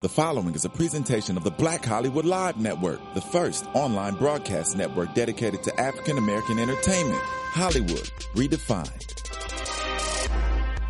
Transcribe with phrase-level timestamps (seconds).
[0.00, 4.76] The following is a presentation of the Black Hollywood Live Network, the first online broadcast
[4.76, 7.20] network dedicated to African American entertainment.
[7.20, 9.12] Hollywood redefined.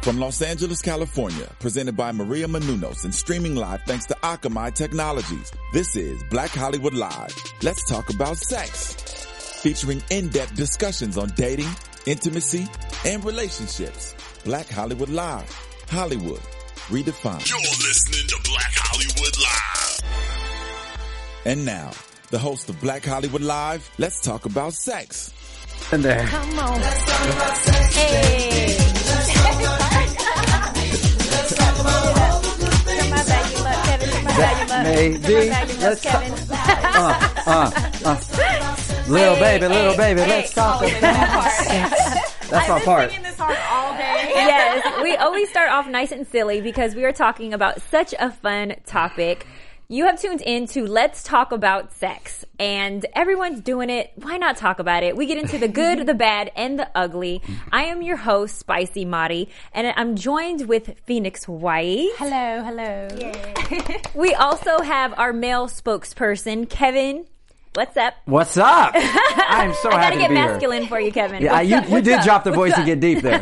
[0.05, 5.53] From Los Angeles, California, presented by Maria Menounos and streaming live thanks to Akamai Technologies.
[5.73, 7.35] This is Black Hollywood Live.
[7.63, 8.93] Let's talk about sex.
[9.63, 11.71] Featuring in-depth discussions on dating,
[12.05, 12.69] intimacy,
[13.07, 14.15] and relationships.
[14.45, 15.51] Black Hollywood Live.
[15.89, 16.43] Hollywood
[16.89, 17.49] redefined.
[17.49, 20.01] You're listening to Black Hollywood Live.
[21.45, 21.91] And now,
[22.31, 25.33] the host of Black Hollywood Live, let's talk about sex.
[25.93, 26.27] in there.
[26.27, 26.81] Come on.
[26.81, 27.95] Let's talk about sex.
[27.97, 28.77] Hey.
[31.49, 31.83] Turn my
[33.13, 34.09] volume up, Kevin.
[34.09, 34.83] Turn my volume up.
[34.85, 35.19] Maybe.
[35.23, 36.33] Turn my volume up, Let's talk- Kevin.
[36.51, 37.71] Uh, uh,
[38.05, 38.17] uh.
[39.09, 40.29] Little Hey, baby, little hey, baby, hey.
[40.29, 42.28] let's talk about sex.
[42.51, 43.11] That's my part.
[43.11, 44.33] singing this song all day.
[44.35, 48.31] yes, we always start off nice and silly because we are talking about such a
[48.31, 49.47] fun topic.
[49.91, 54.13] You have tuned in to Let's Talk About Sex, and everyone's doing it.
[54.17, 55.17] Why not talk about it?
[55.17, 57.41] We get into the good, the bad, and the ugly.
[57.73, 62.11] I am your host, Spicy Mari, and I'm joined with Phoenix White.
[62.17, 63.09] Hello, hello.
[64.15, 67.25] We also have our male spokesperson, Kevin.
[67.79, 68.15] What's up?
[68.25, 68.91] What's up?
[68.97, 71.41] I'm so I gotta happy get to be masculine for you, Kevin.
[71.41, 71.85] Yeah, What's you, up?
[71.85, 72.25] you What's did up?
[72.25, 72.87] drop the voice What's to up?
[72.87, 73.41] get deep there.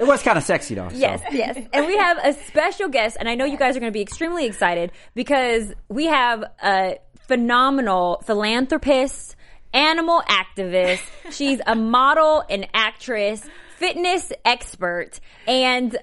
[0.00, 0.88] it was kind of sexy though.
[0.88, 0.94] so.
[0.94, 1.58] Yes, yes.
[1.72, 4.02] And we have a special guest, and I know you guys are going to be
[4.02, 9.34] extremely excited because we have a phenomenal philanthropist,
[9.72, 11.02] animal activist.
[11.32, 13.42] She's a model, an actress,
[13.78, 15.98] fitness expert, and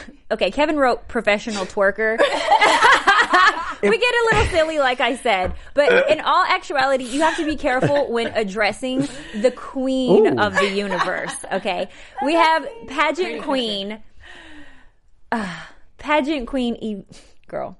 [0.30, 2.18] okay, Kevin wrote professional twerker.
[3.82, 7.44] we get a little silly, like I said, but in all actuality, you have to
[7.44, 9.08] be careful when addressing
[9.40, 10.42] the queen Ooh.
[10.42, 11.34] of the universe.
[11.52, 11.88] Okay,
[12.24, 14.02] we have pageant queen,
[15.30, 15.60] uh,
[15.98, 17.04] pageant queen, e-
[17.48, 17.78] girl.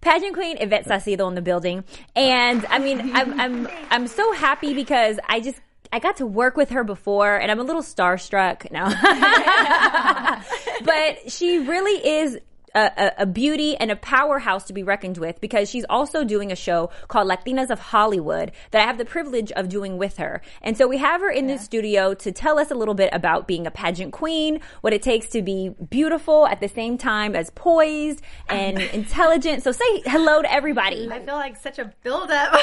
[0.00, 1.82] Pageant Queen Yvette Sacido in the building,
[2.14, 5.58] and I mean, I'm I'm I'm so happy because I just
[5.92, 8.88] I got to work with her before, and I'm a little starstruck now.
[10.84, 12.38] but she really is
[12.74, 16.52] a, a, a beauty and a powerhouse to be reckoned with because she's also doing
[16.52, 20.42] a show called Latinas of Hollywood that I have the privilege of doing with her.
[20.62, 23.46] And so we have her in the studio to tell us a little bit about
[23.46, 27.50] being a pageant queen, what it takes to be beautiful at the same time as
[27.50, 29.62] poised and intelligent.
[29.62, 31.08] So say hello to everybody.
[31.10, 32.52] I feel like such a buildup.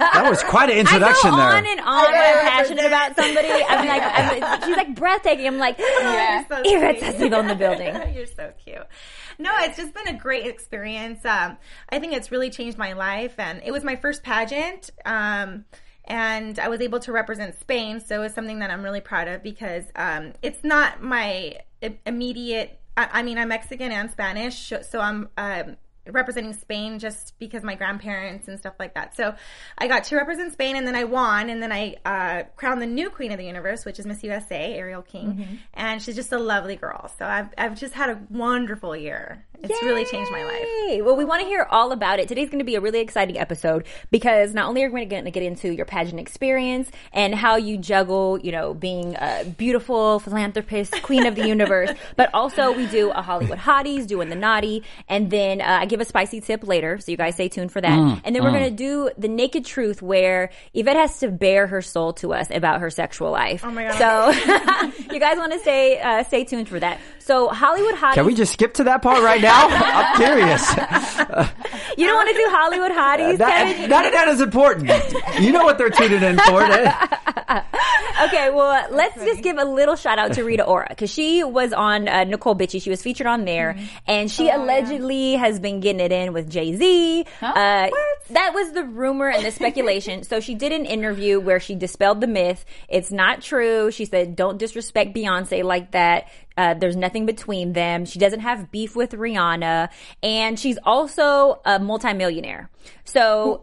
[0.00, 1.56] That was quite an introduction I go there.
[1.56, 3.48] on and on when I'm passionate about somebody.
[3.48, 5.46] I'm like, I'm, she's like breathtaking.
[5.46, 7.32] I'm like, You're so Yvette sweet.
[7.32, 7.94] In the building.
[8.14, 8.78] You're so cute.
[9.40, 11.24] No, it's just been a great experience.
[11.24, 11.56] Um,
[11.88, 14.90] I think it's really changed my life, and it was my first pageant.
[15.06, 15.64] Um,
[16.04, 19.42] and I was able to represent Spain, so it's something that I'm really proud of
[19.42, 21.56] because um, it's not my
[22.04, 22.78] immediate.
[22.98, 27.74] I, I mean, I'm Mexican and Spanish, so I'm um, representing Spain just because my
[27.74, 29.16] grandparents and stuff like that.
[29.16, 29.34] So
[29.78, 32.86] I got to represent Spain, and then I won, and then I uh, crowned the
[32.86, 36.38] new queen of the universe, which is Miss USA, Ariel King, and she's just a
[36.38, 37.10] lovely girl.
[37.18, 39.44] So I've I've just had a wonderful year.
[39.62, 40.66] It's really changed my life.
[40.88, 41.02] Yay!
[41.02, 42.28] Well, we want to hear all about it.
[42.28, 45.30] Today's going to be a really exciting episode because not only are we going to
[45.30, 51.02] get into your pageant experience and how you juggle, you know, being a beautiful philanthropist,
[51.02, 55.30] queen of the universe, but also we do a Hollywood hotties, doing the naughty, and
[55.30, 57.98] then uh, I give a spicy tip later, so you guys stay tuned for that.
[57.98, 61.66] Mm, and then we're going to do the naked truth where Yvette has to bare
[61.66, 63.64] her soul to us about her sexual life.
[63.64, 63.98] Oh my God.
[63.98, 66.98] So you guys want to stay uh, stay tuned for that.
[67.30, 68.14] So Hollywood hotties.
[68.14, 69.68] Can we just skip to that part right now?
[69.70, 70.68] I'm curious.
[71.96, 73.88] you don't want to do Hollywood hotties, That, Kevin?
[73.88, 74.90] none of that is important.
[75.38, 76.60] You know what they're tuning in for.
[78.22, 81.72] Okay, well, let's just give a little shout out to Rita Ora because she was
[81.72, 82.82] on uh, Necole Bitchie.
[82.82, 86.76] She was featured on there, and she allegedly has been getting it in with Jay
[86.76, 87.24] Z.
[87.40, 87.88] Uh,
[88.30, 90.22] that was the rumor and the speculation.
[90.24, 92.64] so she did an interview where she dispelled the myth.
[92.90, 93.90] It's not true.
[93.90, 98.04] She said, "Don't disrespect Beyonce like that." Uh, there's nothing between them.
[98.04, 99.88] She doesn't have beef with Rihanna,
[100.22, 102.68] and she's also a multimillionaire.
[103.04, 103.60] So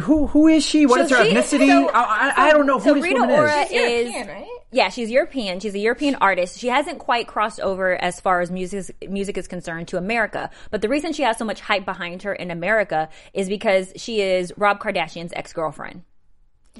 [0.00, 0.86] Who who is she?
[0.86, 1.68] What So is her she- ethnicity?
[1.68, 3.70] so- I, I, I don't know who so this Rita woman Ora is.
[3.70, 4.46] is, European, right?
[4.70, 5.60] yeah, she's European.
[5.60, 6.58] She's a European artist.
[6.58, 10.50] She hasn't quite crossed over as far as music music is concerned to America.
[10.70, 14.20] But the reason she has so much hype behind her in America is because she
[14.20, 16.02] is Rob Kardashian's ex girlfriend.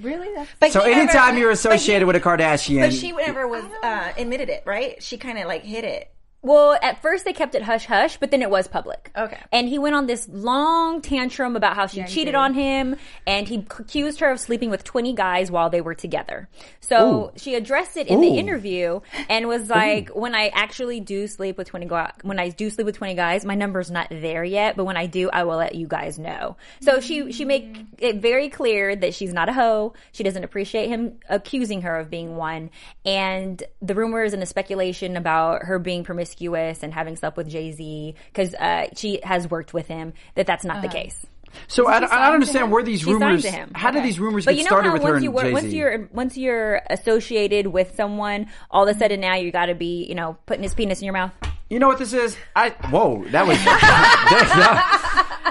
[0.00, 0.28] Really?
[0.58, 3.46] But So he never- anytime you're but he- associated with a Kardashian, But she never
[3.46, 5.02] was uh, admitted it, right?
[5.02, 6.10] She kind of like hid it.
[6.44, 9.12] Well, at first they kept it hush hush, but then it was public.
[9.16, 9.38] Okay.
[9.52, 12.96] And he went on this long tantrum about how she cheated on him,
[13.26, 16.48] and he accused her of sleeping with 20 guys while they were together.
[16.80, 17.38] So Ooh.
[17.38, 21.68] she addressed it in the interview and was like, "When I actually do sleep with
[21.68, 24.84] 20 guys, when I do sleep with 20 guys, my number's not there yet, but
[24.84, 28.48] when I do, I will let you guys know." So she she made it very
[28.48, 29.94] clear that she's not a hoe.
[30.10, 32.70] She doesn't appreciate him accusing her of being one,
[33.04, 37.72] and the rumors and the speculation about her being promiscuous and having slept with Jay
[37.72, 40.12] Z because uh, she has worked with him.
[40.34, 41.24] That that's not the case.
[41.68, 42.70] So I, don't- I don't understand him?
[42.70, 43.42] where these She rumors.
[43.42, 43.72] to him.
[43.74, 45.30] How did these rumors But get you know started how with her once and you
[45.30, 45.76] were, Jay once Z?
[45.76, 50.04] you're once you're associated with someone, all of a sudden now you got to be
[50.08, 51.32] you know putting his penis in your mouth.
[51.68, 52.36] You know what this is?
[52.56, 53.58] I whoa, that was.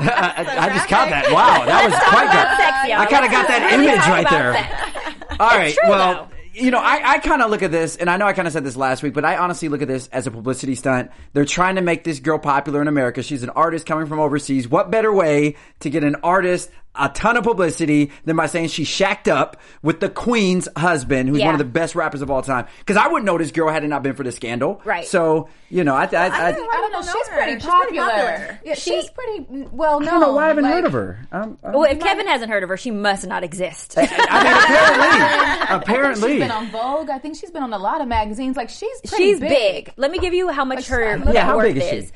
[0.03, 1.31] I, I just caught that.
[1.31, 2.47] Wow, that was quite good.
[2.57, 2.93] Sexy.
[2.93, 4.53] I kind of got that image right there.
[4.53, 5.39] sex.
[5.39, 5.73] All right.
[5.73, 6.35] true, well, though.
[6.61, 8.53] You know, I, I kind of look at this, and I know I kind of
[8.53, 11.11] said this last week, but I honestly look at this as a publicity stunt.
[11.33, 13.23] They're trying to make this girl popular in America.
[13.23, 14.67] She's an artist coming from overseas.
[14.67, 18.83] What better way to get an artist a ton of publicity than by saying she
[18.83, 21.45] shacked up with the Queen's husband, who's Yeah.
[21.45, 22.65] one of the best rappers of all time?
[22.79, 24.81] Because I wouldn't know this girl had it not been for the scandal.
[24.83, 25.05] Right.
[25.05, 26.99] So, you know, I, I, I, I I don't know.
[26.99, 27.35] People know She's her.
[27.37, 28.09] pretty She's pretty popular.
[28.09, 28.59] popular.
[28.65, 30.07] Yeah, she's pretty well known.
[30.07, 31.27] I don't know why I haven't like- heard of her.
[31.31, 33.95] Um, um, Well, if Kevin hasn't heard of her, she must not exist.
[33.97, 37.09] I mean, apparently, She's been on Vogue.
[37.09, 38.57] I think she's been on a lot of magazines.
[38.57, 39.93] Like she's pretty she's big.
[39.97, 41.95] Let me give you how much her Yeah, how worth big is she?
[41.97, 42.11] is.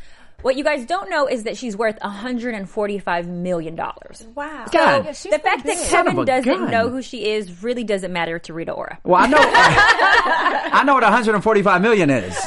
[0.46, 4.28] What you guys don't know is that she's worth 145 million dollars.
[4.36, 4.66] Wow.
[4.72, 5.06] God.
[5.06, 5.78] Yeah, she's The fact that big.
[5.80, 6.70] Son of Kevin doesn't gun.
[6.70, 9.00] know who she is really doesn't matter to Rita Ora.
[9.04, 12.40] Well, I know, I know what 145 million is,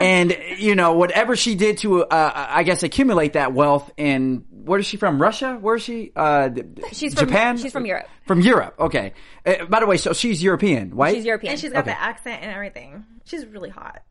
[0.00, 3.90] and you know whatever she did to, uh, I guess, accumulate that wealth.
[3.98, 5.20] And where is she from?
[5.20, 5.58] Russia?
[5.60, 6.12] Where is she?
[6.14, 6.50] Uh,
[6.92, 7.56] She's from- Japan.
[7.58, 8.06] she's from Europe.
[8.26, 8.76] From Europe.
[8.78, 9.14] Okay.
[9.44, 11.16] Uh, by the way, so she's European, right?
[11.16, 11.52] She's European.
[11.54, 11.90] And she's got Okay.
[11.90, 13.04] the accent and everything.
[13.24, 14.02] She's really hot.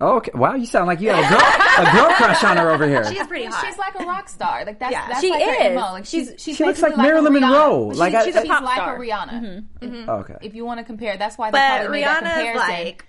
[0.00, 0.32] Oh, okay.
[0.34, 3.04] Wow, you sound like you have a girl, a girl crush on her over here.
[3.10, 3.64] She's pretty hot.
[3.64, 4.64] She's like a rock star.
[4.64, 5.06] Like that's Yeah.
[5.08, 5.74] that's She like her is.
[5.76, 5.80] MO.
[5.92, 7.40] Like she's She's- she's She looks like basically a Marilyn Rihanna.
[7.40, 7.90] Monroe.
[7.90, 8.96] She's, Like I- she's, I- she's pop like star.
[8.96, 9.64] a Rihanna.
[9.80, 10.10] Mm-hmm.
[10.10, 10.34] okay.
[10.42, 12.84] If you want to compare, that's why they but probably made that Rihanna's comparison.
[12.84, 13.06] like,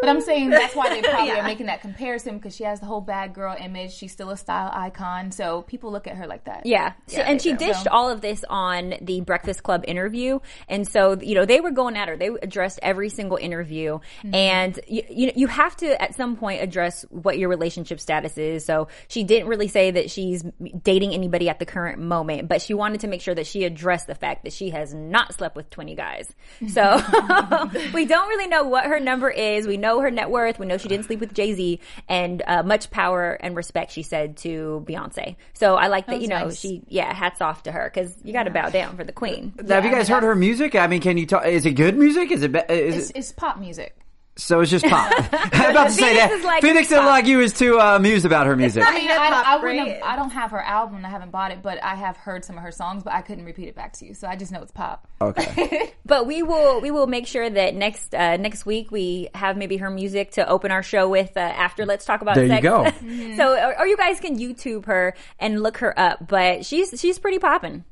[0.00, 1.40] But I'm saying that's why they probably Yeah.
[1.40, 3.92] are making that comparison because she has the whole bad girl image.
[3.92, 6.64] She's still a style icon, so people look at her like that.
[6.66, 6.92] Yeah.
[7.06, 7.58] So- and she do.
[7.66, 10.38] dished So- all of this on the Breakfast Club interview.
[10.68, 12.16] And so, you know, they were going at her.
[12.16, 13.98] They addressed every single interview.
[14.22, 14.34] Mm-hmm.
[14.34, 18.64] And you, you, you have to at some point address what your relationship status is.
[18.64, 20.42] So she didn't really say that she's
[20.82, 24.06] dating anybody at the current moment, but she wanted to make sure that she addressed
[24.06, 26.28] the fact that she has not slept with 20 guys.
[26.68, 26.96] So
[27.94, 29.49] we don't really know what her number is.
[29.66, 30.58] We know her net worth.
[30.58, 34.02] We know she didn't sleep with Jay Z and uh, much power and respect she
[34.02, 35.36] said to Beyonce.
[35.54, 36.58] So I like that, was you know, nice.
[36.58, 39.52] she, yeah, hats off to her because you got to bow down for the queen.
[39.62, 40.74] Now, have you guys heard her music?
[40.74, 41.46] I mean, can you talk?
[41.46, 42.30] Is it good music?
[42.30, 42.54] Is it?
[42.68, 43.96] It's, it it's pop music.
[44.42, 45.12] So it's just pop.
[45.32, 46.32] I'm about to say Phoenix that.
[46.32, 47.10] is like Phoenix didn't pop.
[47.10, 48.84] like you is too uh, amused about her music.
[48.86, 49.88] I mean, I, pop, I wouldn't.
[49.88, 51.04] Have, I don't have her album.
[51.04, 53.02] I haven't bought it, but I have heard some of her songs.
[53.02, 55.06] But I couldn't repeat it back to you, so I just know it's pop.
[55.20, 55.92] Okay.
[56.10, 59.76] But we will we will make sure that next uh, next week we have maybe
[59.76, 62.62] her music to open our show with uh, after let's talk about There you sex.
[62.64, 62.90] go.
[63.36, 66.26] so or, or you guys can YouTube her and look her up.
[66.26, 67.84] But she's she's pretty popping.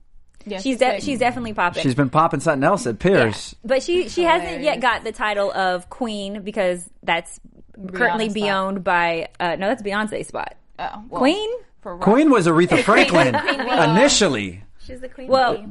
[0.51, 1.83] Yeah, She's she's de- she's definitely popping.
[1.83, 3.55] She's been popping something else at Pierce.
[3.65, 7.39] But she she hasn't yet got the title of queen because that's
[7.93, 10.55] currently be owned by uh, no that's Beyonce's spot.
[10.79, 11.51] Oh, well, Queen?
[11.81, 11.97] for.
[11.99, 13.35] Queen was Aretha Franklin
[13.91, 15.29] initially, she's the queen.
[15.29, 15.67] Well, bee.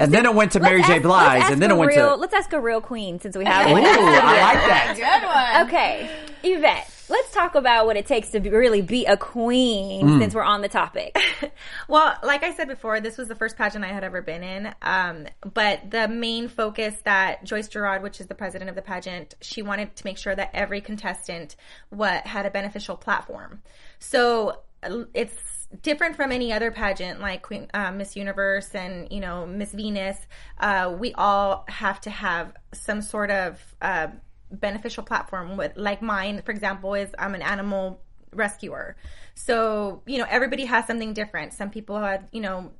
[0.00, 0.94] and then it went to Mary let's J.
[0.94, 2.16] ask- Blige, and then it a went real, to.
[2.16, 3.84] Let's ask a real queen since we have Ooh, one.
[3.84, 4.94] I like that.
[4.96, 5.68] Good one.
[5.68, 6.10] Okay,
[6.42, 10.18] Yvette, let's talk about what it takes to be, really be a queen Mm.
[10.20, 11.16] since we're on the topic.
[11.88, 14.74] Well, like I said before, this was the first pageant I had ever been in.
[14.82, 19.34] Um, but the main focus that Joyce Giraud, which is the president of the pageant,
[19.40, 21.56] she wanted to make sure that every contestant
[21.90, 23.62] what had a beneficial platform.
[23.98, 25.34] So uh, it's
[25.82, 30.18] different from any other pageant like Queen, uh, Miss Universe and you know Miss Venus.
[30.58, 34.08] Uh, we all have to have some sort of uh,
[34.50, 35.56] beneficial platform.
[35.56, 38.00] With like mine, for example, is I'm an animal
[38.32, 38.96] rescuer.
[39.34, 41.52] So, you know, everybody has something different.
[41.52, 42.72] Some people have, you know,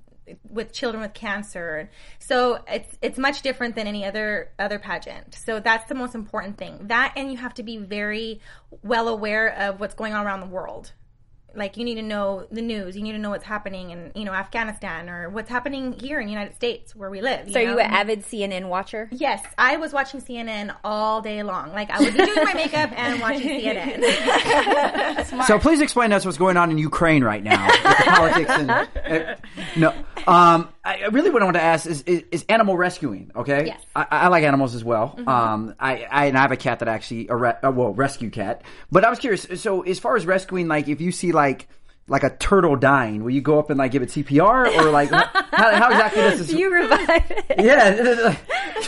[0.50, 1.90] with children with cancer.
[2.18, 5.34] So it's it's much different than any other other pageant.
[5.34, 6.88] So that's the most important thing.
[6.88, 8.40] That and you have to be very
[8.82, 10.92] well aware of what's going on around the world.
[11.54, 12.96] Like you need to know the news.
[12.96, 16.26] You need to know what's happening in you know Afghanistan or what's happening here in
[16.26, 17.50] the United States where we live.
[17.50, 17.72] so, are know?
[17.72, 19.08] you an avid CNN watcher?
[19.10, 21.72] Yes, I was watching CNN all day long.
[21.72, 24.04] Like I was doing my makeup and watching CNN.
[25.46, 28.50] So please explain to us what's going on in Ukraine right now with the politics
[28.50, 29.36] and uh,
[29.76, 29.90] no.
[30.26, 33.30] Um, I I really what I want to ask is, is, is animal rescuing.
[33.34, 33.66] Okay.
[33.66, 33.82] Yes.
[33.94, 35.18] I, I like animals as well.
[35.26, 38.30] Um, I, I and I have a cat that actually a re- uh, well rescue
[38.30, 38.62] cat.
[38.90, 39.46] But I was curious.
[39.60, 41.68] So as far as rescuing, like if you see like
[42.08, 45.10] like a turtle dying, will you go up and like give it CPR or like
[45.10, 46.52] how, how exactly does this?
[46.58, 47.44] you revive it.
[47.58, 48.36] yeah.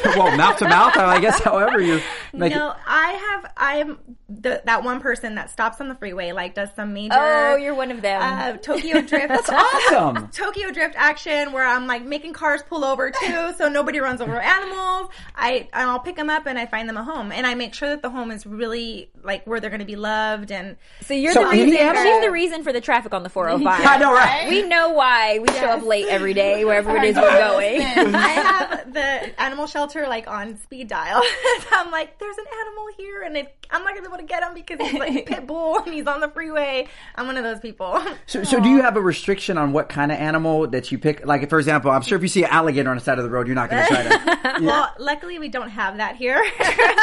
[0.17, 0.97] well, mouth to mouth.
[0.97, 1.41] I guess.
[1.41, 2.01] However you
[2.33, 2.77] make no, it.
[2.87, 3.53] I have.
[3.57, 3.99] I'm
[4.29, 7.15] the, that one person that stops on the freeway, like does some major.
[7.19, 8.23] Oh, you're one of them.
[8.23, 9.29] uh, Tokyo Drift.
[9.29, 10.29] That's awesome.
[10.29, 14.41] Tokyo Drift action where I'm like making cars pull over too, so nobody runs over
[14.41, 15.11] animals.
[15.35, 17.75] I and I'll pick them up and I find them a home, and I make
[17.75, 20.77] sure that the home is really like where they're going to be loved and.
[21.03, 21.77] so you're So the reason.
[21.77, 23.81] animal- She's the reason for the traffic on the 405.
[23.87, 24.49] I know, right?
[24.49, 27.83] We know why we show up late every day wherever it is we're going.
[27.83, 31.23] I have the animal shelter like on speed dial.
[31.73, 34.43] I'm like, there's an animal here, and it, I'm not gonna be able to get
[34.43, 36.89] him because he's like pit bull and he's on the freeway.
[37.15, 38.03] I'm one of those people.
[38.27, 41.27] So, so do you have a restriction on what kind of animal that you pick?
[41.27, 43.31] Like, for example, I'm sure if you see an alligator on the side of the
[43.31, 44.41] road, you're not going to try to.
[44.61, 46.43] Well, luckily we don't have that here.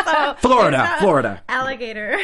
[0.06, 1.42] so Florida, Florida.
[1.50, 2.18] alligator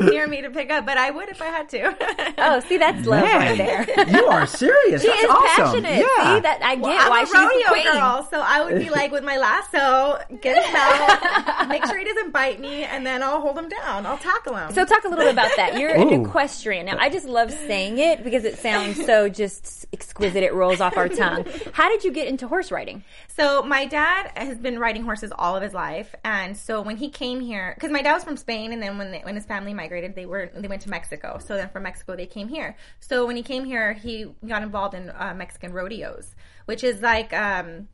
[0.00, 2.34] near me to pick up, but I would if I had to.
[2.38, 3.86] Oh, see, that's love right there.
[4.10, 5.02] you are serious.
[5.02, 5.82] She That's is awesome.
[5.82, 5.98] passionate.
[5.98, 6.34] Yeah.
[6.36, 7.92] See that I get I'm why she's the rodeo queen.
[7.92, 12.04] girl, so I would be like with my lasso, get him out, make sure he
[12.04, 14.06] doesn't bite me, and then I'll hold him down.
[14.06, 14.72] I'll tackle him.
[14.72, 15.78] So talk a little bit about that.
[15.78, 16.86] You're an equestrian.
[16.86, 20.42] Now, I just love saying it because it sounds so just exquisite.
[20.42, 21.46] It rolls off our tongue.
[21.72, 23.04] How did you get into horse riding?
[23.28, 27.08] So my dad has been riding horses all of his life, and so when he
[27.08, 29.72] came here, because my dad was from Spain, and then when they, when his family
[29.74, 31.38] migrated, they were they went to Mexico.
[31.44, 32.76] So then from Mexico they came here.
[33.00, 36.34] So when he came here, he got involved in uh, Mexican rodeos,
[36.66, 37.32] which is like.
[37.32, 37.88] Um,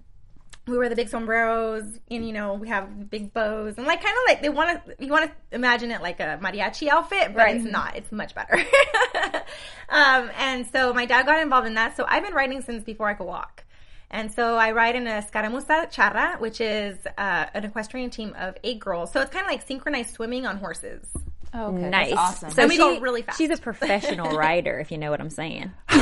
[0.68, 4.14] we wear the big sombreros, and you know we have big bows, and like kind
[4.14, 7.48] of like they want to you want to imagine it like a mariachi outfit, but
[7.48, 7.96] it's not.
[7.96, 8.54] It's much better.
[9.88, 11.96] um, and so my dad got involved in that.
[11.96, 13.64] So I've been riding since before I could walk.
[14.10, 18.56] And so I ride in a Escaramuza Charra, which is uh, an equestrian team of
[18.64, 19.12] eight girls.
[19.12, 21.06] So it's kind of like synchronized swimming on horses.
[21.54, 22.08] Oh, Okay, Nice.
[22.10, 22.50] That's awesome.
[22.52, 23.38] So And we she, go really fast.
[23.38, 25.72] She's a professional writer, if you know what I'm saying.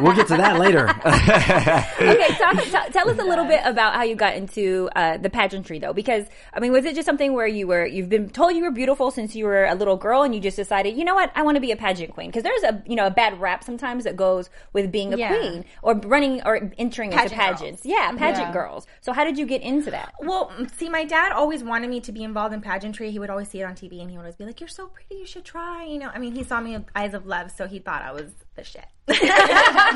[0.00, 0.88] We'll get to that later.
[1.06, 5.30] okay, talk, t- tell us a little bit about how you got into uh, the
[5.30, 8.54] pageantry, though, because I mean, was it just something where you were you've been told
[8.56, 11.14] you were beautiful since you were a little girl, and you just decided, you know
[11.14, 12.28] what, I want to be a pageant queen?
[12.28, 15.28] Because there's a you know a bad rap sometimes that goes with being a Yeah.
[15.28, 17.86] queen or running or entering into Pageant pageants.
[17.86, 18.52] Yeah, pageant Yeah.
[18.52, 18.86] girls.
[19.00, 20.12] So how did you get into that?
[20.20, 23.10] Well, see, my dad always wanted me to be involved in pageantry.
[23.10, 24.86] He would always see it on TV, and he would always be like, "You're so
[24.86, 27.50] pretty, you should try." You know, I mean, he saw me with eyes of love,
[27.50, 28.86] so he thought I was the shit.
[29.08, 29.14] Am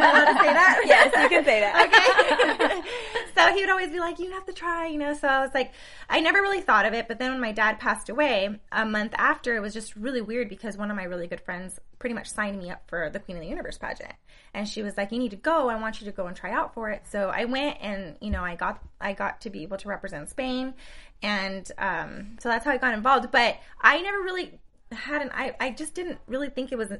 [0.02, 0.83] I allowed to say that?
[0.87, 2.83] Yes, you can say that.
[2.83, 2.83] okay.
[3.37, 5.14] so he would always be like, "You have to try," you know.
[5.14, 5.73] So I was like,
[6.09, 7.09] I never really thought of it.
[7.09, 10.49] But then when my dad passed away, a month after, it was just really weird
[10.49, 13.37] because one of my really good friends pretty much signed me up for the Queen
[13.37, 14.12] of the Universe pageant,
[14.55, 15.69] and she was like, "You need to go.
[15.69, 18.31] I want you to go and try out for it." So I went, and you
[18.31, 20.75] know, I got I got to be able to represent Spain,
[21.23, 23.31] and um, so that's how I got involved.
[23.33, 24.59] But I never really
[24.93, 26.93] had an I I just didn't really think it was.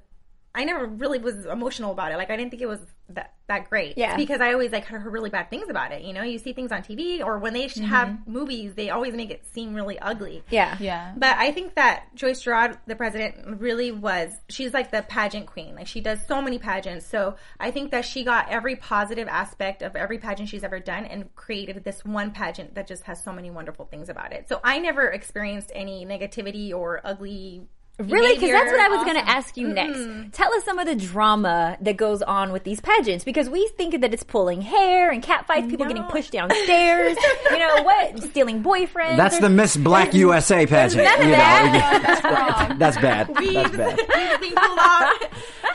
[0.54, 2.16] I never really was emotional about it.
[2.16, 2.80] Like I didn't think it was
[3.11, 3.97] that that great.
[3.97, 4.16] Yeah.
[4.16, 6.02] Because I always like heard really bad things about it.
[6.02, 8.33] You know, you see things on TV or when they sh have mm-hmm.
[8.33, 10.42] movies, they always make it seem really ugly.
[10.50, 10.76] Yeah.
[10.80, 11.12] Yeah.
[11.16, 14.33] But I think that Joyce Giraud, the president, really was.
[14.49, 15.75] She's like the pageant queen.
[15.75, 17.07] Like she does so many pageants.
[17.07, 21.04] So I think that she got every positive aspect of every pageant she's ever done
[21.04, 24.49] and created this one pageant that just has so many wonderful things about it.
[24.49, 27.69] So I never experienced any negativity or ugly.
[28.00, 28.35] Really?
[28.35, 29.14] Because that's what I was behavior.
[29.14, 30.33] going to ask you next.
[30.37, 34.00] Tell us some of the drama that goes on with these pageants because we think
[34.00, 37.16] that it's pulling hair and cat fights, people getting pushed downstairs.
[37.50, 38.23] you know what?
[38.23, 39.16] Stealing boyfriends.
[39.16, 41.04] That's the Miss Black USA pageant.
[41.04, 41.37] none of you know.
[41.37, 42.75] that.
[42.78, 43.28] that's bad.
[43.35, 43.99] That's bad.
[43.99, 45.12] weaves being pulled off.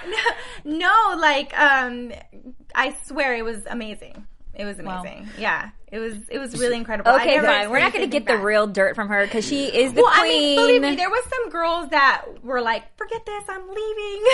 [0.07, 2.11] No, no, like um,
[2.73, 4.25] I swear it was amazing.
[4.53, 5.27] It was amazing.
[5.37, 6.17] Yeah, it was.
[6.29, 7.11] It was really incredible.
[7.11, 7.69] Okay, fine.
[7.69, 10.11] We're not going to get the real dirt from her because she is the Well,
[10.11, 14.25] I mean, believe me, there was some girls that were like, "Forget this, I'm leaving."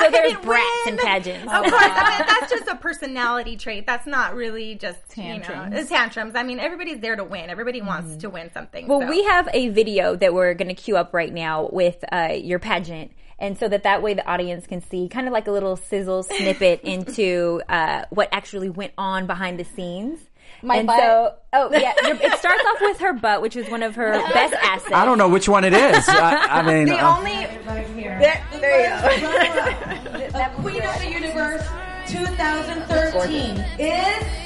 [0.00, 0.94] So there's brats win.
[0.94, 1.52] in pageants.
[1.52, 3.86] Of course, I mean, that's just a personality trait.
[3.86, 5.88] That's not really just you know, Tantrums.
[5.88, 6.34] tantrums.
[6.34, 7.50] I mean, everybody's there to win.
[7.50, 8.88] Everybody wants to win something.
[8.88, 9.08] Well, so.
[9.08, 12.58] we have a video that we're going to queue up right now with uh, your
[12.58, 13.12] pageant.
[13.38, 16.22] And so that that way the audience can see kind of like a little sizzle
[16.22, 20.20] snippet into uh, what actually went on behind the scenes.
[20.66, 20.98] My and butt?
[20.98, 24.52] so, oh yeah, it starts off with her butt, which is one of her best
[24.54, 24.92] assets.
[24.92, 26.08] I don't know which one it is.
[26.08, 30.48] I, I mean, the uh, only there, there you go.
[30.62, 31.64] Queen of the Universe
[32.08, 34.45] 2013 is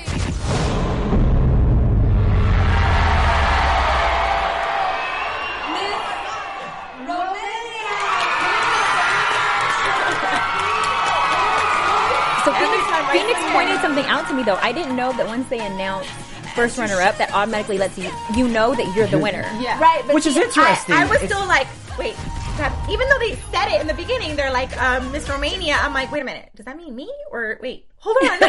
[13.13, 14.57] Phoenix, Phoenix pointed something out to me though.
[14.57, 16.09] I didn't know that once they announced
[16.55, 19.43] first runner up, that automatically lets you you know that you're the winner.
[19.61, 19.79] Yeah.
[19.81, 20.95] Right, but Which is interesting.
[20.95, 21.67] I, I was It's- still like,
[21.99, 22.15] wait.
[22.59, 25.77] that- Even though they said it in the beginning, they're like um, Miss Romania.
[25.81, 27.87] I'm like, wait a minute, does that mean me or wait?
[27.99, 28.29] Hold on.
[28.31, 28.43] I was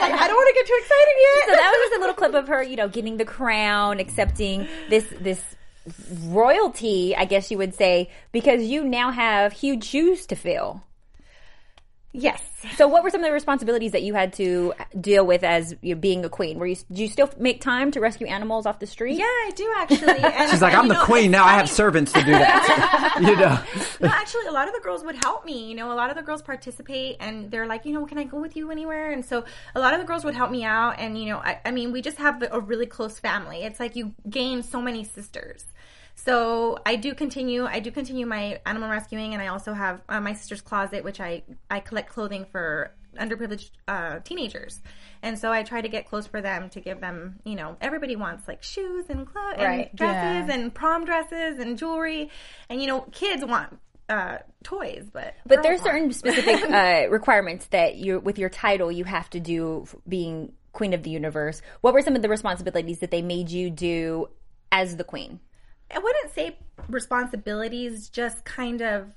[0.00, 1.48] like, I don't want to get too excited yet.
[1.48, 4.66] So that was just a little clip of her, you know, getting the crown, accepting
[4.88, 5.42] this this
[6.24, 10.82] royalty, I guess you would say, because you now have huge shoes to fill.
[12.14, 12.40] Yes.
[12.76, 15.94] So, what were some of the responsibilities that you had to deal with as you
[15.94, 16.58] know, being a queen?
[16.58, 19.18] Were you do you still make time to rescue animals off the street?
[19.18, 20.24] Yeah, I do actually.
[20.24, 21.44] And, She's like, I'm you the know, queen it's now.
[21.44, 23.18] I have servants to do that.
[23.20, 23.60] you know.
[24.00, 25.68] No, actually, a lot of the girls would help me.
[25.68, 28.24] You know, a lot of the girls participate, and they're like, you know, can I
[28.24, 29.10] go with you anywhere?
[29.10, 29.44] And so,
[29.74, 30.98] a lot of the girls would help me out.
[30.98, 33.62] And you know, I, I mean, we just have a really close family.
[33.62, 35.64] It's like you gain so many sisters.
[36.14, 37.64] So I do continue.
[37.64, 41.20] I do continue my animal rescuing, and I also have uh, my sister's closet, which
[41.20, 44.80] I I collect clothing for underprivileged uh, teenagers.
[45.22, 48.16] And so I try to get clothes for them to give them, you know, everybody
[48.16, 49.88] wants like shoes and clothes Right.
[49.90, 50.54] and dresses Yeah.
[50.54, 52.30] and prom dresses and jewelry.
[52.68, 53.78] And you know, kids want
[54.08, 59.04] uh, toys, but But there's certain specific uh, requirements that you, with your title, you
[59.04, 61.62] have to do being queen of the universe.
[61.82, 64.26] What were some of the responsibilities that they made you do
[64.72, 65.38] as the queen?
[65.90, 69.08] I wouldn't say responsibilities, just kind of,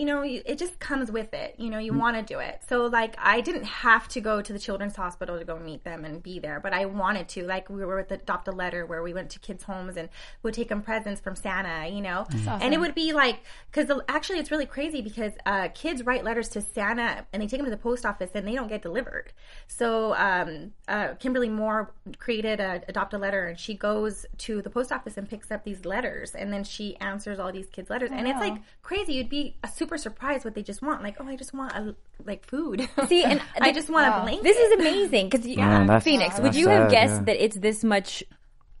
[0.00, 1.54] you know, you- it just comes with it.
[1.58, 2.62] You know, you want to do it.
[2.68, 6.04] So, like, I didn't have to go to the children's hospital to go meet them
[6.06, 7.40] and be there, but I wanted to.
[7.46, 10.08] Like, we were with Adopt a Letter where we went to kids' homes and
[10.42, 12.26] would take them presents from Santa, you know?
[12.62, 13.40] And it would be like,
[13.70, 17.58] because actually it's really crazy because uh, kids write letters to Santa and they take
[17.60, 19.32] them to the post office and they don't get delivered.
[19.66, 24.70] So, um, uh, Kimberly Moore created a Adopt a Letter and she goes to the
[24.70, 28.10] post office and picks up these letters and then she answers all these kids' letters.
[28.12, 29.14] And it's like crazy.
[29.14, 31.02] You'd be a super surprised what they just want.
[31.02, 31.94] Like, oh, I just want a,
[32.24, 32.88] like food.
[33.08, 34.42] See, and I just want a blanket.
[34.42, 35.84] This is amazing because yeah.
[35.84, 36.36] that's- Phoenix.
[36.36, 37.24] Would that's you have guessed yeah.
[37.24, 38.24] that it's this much,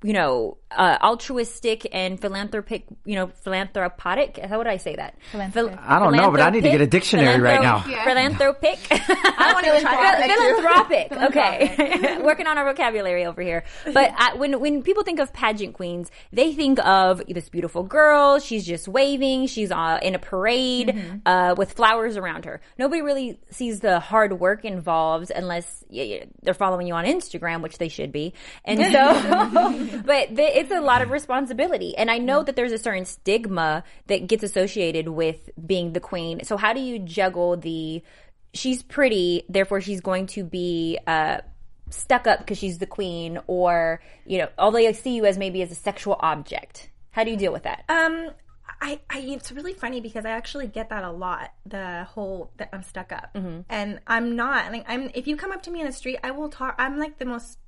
[0.02, 4.38] you know, uh, altruistic and philanthropic, you know, philanthropic?
[4.38, 5.16] How would I say that?
[5.32, 5.78] Philanthropic.
[5.82, 7.80] I don't know, but I need to get a dictionary right now.
[7.80, 8.78] Philanthropic.
[8.90, 10.30] I want to try that.
[10.30, 11.12] philanthropic.
[11.30, 13.64] Okay, working on our vocabulary over here.
[13.84, 18.38] But I, when when people think of pageant queens, they think of this beautiful girl.
[18.38, 19.48] She's just waving.
[19.48, 21.18] She's uh, in a parade Mm-hmm.
[21.26, 22.60] uh, with flowers around her.
[22.78, 27.60] Nobody really sees the hard work involved unless y- y- they're following you on Instagram,
[27.62, 28.34] which they should be.
[28.64, 31.96] And so, but th- it's a lot of responsibility.
[31.96, 36.44] And I know that there's a certain stigma that gets associated with being the queen.
[36.44, 38.02] So how do you juggle the
[38.52, 41.38] she's pretty, therefore she's going to be uh,
[41.90, 45.62] stuck up because she's the queen, or you know, although they see you as maybe
[45.62, 46.90] as a sexual object.
[47.10, 47.84] How do you deal with that?
[47.88, 48.30] Um,
[48.80, 51.52] I, I, it's really funny because I actually get that a lot.
[51.66, 53.30] The whole that I'm stuck up,
[53.68, 54.72] and I'm not.
[54.72, 55.10] Like, I'm.
[55.14, 56.76] If you come up to me in the street, I will talk.
[56.78, 57.58] I'm like the most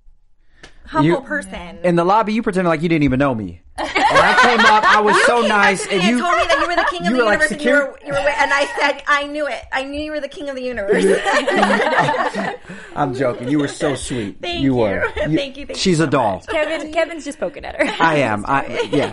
[0.87, 1.79] humble You- person.
[1.85, 3.61] In the lobby, you pretended like you didn't even know me.
[3.79, 6.67] And I came up, I was so nice, and and you told me that you
[6.69, 8.29] were the king of you the were like universe, and you were, secure- you were,
[8.29, 9.63] and I said, I knew it.
[9.73, 11.05] I knew you were the king of the universe.
[12.95, 13.49] I'm joking.
[13.49, 14.37] You were so sweet.
[14.41, 14.81] Thank you you.
[14.81, 15.11] were.
[15.17, 16.37] Thank you, thank She's you a doll.
[16.37, 16.47] much.
[16.49, 17.85] Kevin, Kevin's just poking at her.
[18.03, 18.45] I am.
[18.47, 19.13] I yeah.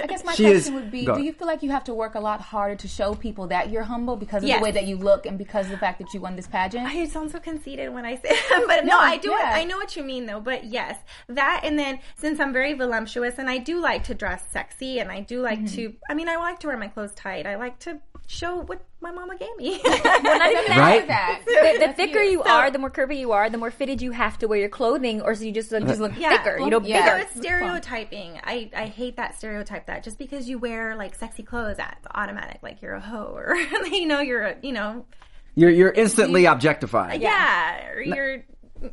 [0.00, 1.06] I guess my She question is- would be.
[1.06, 3.70] Do you feel like you have to work a lot harder to show people that
[3.70, 4.58] you're humble because of Yes.
[4.58, 6.86] the way that you look and because of the fact that you won this pageant?
[6.86, 9.30] I sound so conceited when I say that, but no, I do.
[9.30, 9.52] yeah.
[9.54, 10.40] I know what you mean, though.
[10.40, 10.87] But yes,
[11.28, 15.10] that, and then since I'm very voluptuous and I do like to dress sexy, and
[15.10, 15.76] I do like Mm-hmm.
[15.76, 15.94] to.
[16.08, 17.46] I mean, I like to wear my clothes tight.
[17.46, 19.80] I like to show what my mama gave me.
[19.84, 20.78] Well, not even.
[20.78, 21.06] Right?
[21.08, 21.42] that.
[21.46, 24.38] The, the thicker you are, the more curvy you are, the more fitted you have
[24.38, 26.36] to wear your clothing, or so you just, just look Yeah.
[26.42, 27.04] thicker, you know, Yeah.
[27.06, 27.22] So bigger.
[27.22, 28.40] it's stereotyping.
[28.44, 29.86] I, I hate that stereotype.
[29.86, 32.58] That just because you wear like sexy clothes, that's automatic.
[32.62, 35.06] Like you're a hoe, or you know, you're a, you know,
[35.54, 37.20] You're you're instantly objectified.
[37.22, 38.44] yeah, or you're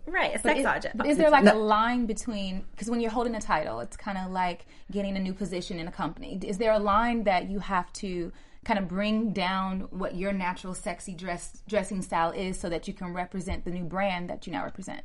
[0.08, 0.98] right, a sex is, object.
[0.98, 4.18] but is there like a line between because when you're holding a title, it's kind
[4.18, 6.40] of like getting a new position in a company.
[6.46, 8.32] Is there a line that you have to
[8.66, 12.94] kind of bring down what your natural sexy dress dressing style is so that you
[12.94, 15.02] can represent the new brand that you now represent?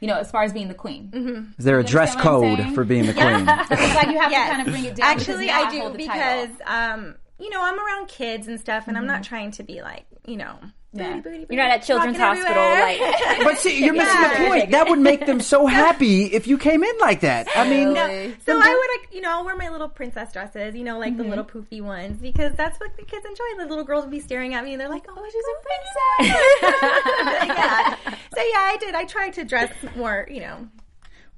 [0.00, 1.54] You know, as far as being the queen.
[1.58, 3.48] Is there a dress understand what I'm code for being the queen?
[3.70, 4.48] It's like you have Yes.
[4.50, 5.10] to kind of bring it down.
[5.10, 9.24] Actually, I do because um, you know I'm around kids and stuff, and I'm not
[9.24, 10.58] trying to be like you know.
[10.94, 11.08] Yeah.
[11.16, 13.10] booty, booty, booty, You're not at children's rocking hospital, everywhere.
[13.12, 13.38] like.
[13.44, 14.38] But see, you're missing Yeah.
[14.42, 14.70] the point.
[14.70, 17.46] That would make them so happy if you came in like that.
[17.54, 18.34] I mean, Really?
[18.46, 21.16] So I would, like, you know, I'll wear my little princess dresses, you know, like
[21.18, 23.44] the little poofy ones, because that's what the kids enjoy.
[23.58, 26.38] The little girls would be staring at me, and they're like, "Oh, she's a princess."
[27.48, 27.94] yeah.
[28.34, 28.94] So yeah, I did.
[28.94, 30.68] I tried to dress more, you know.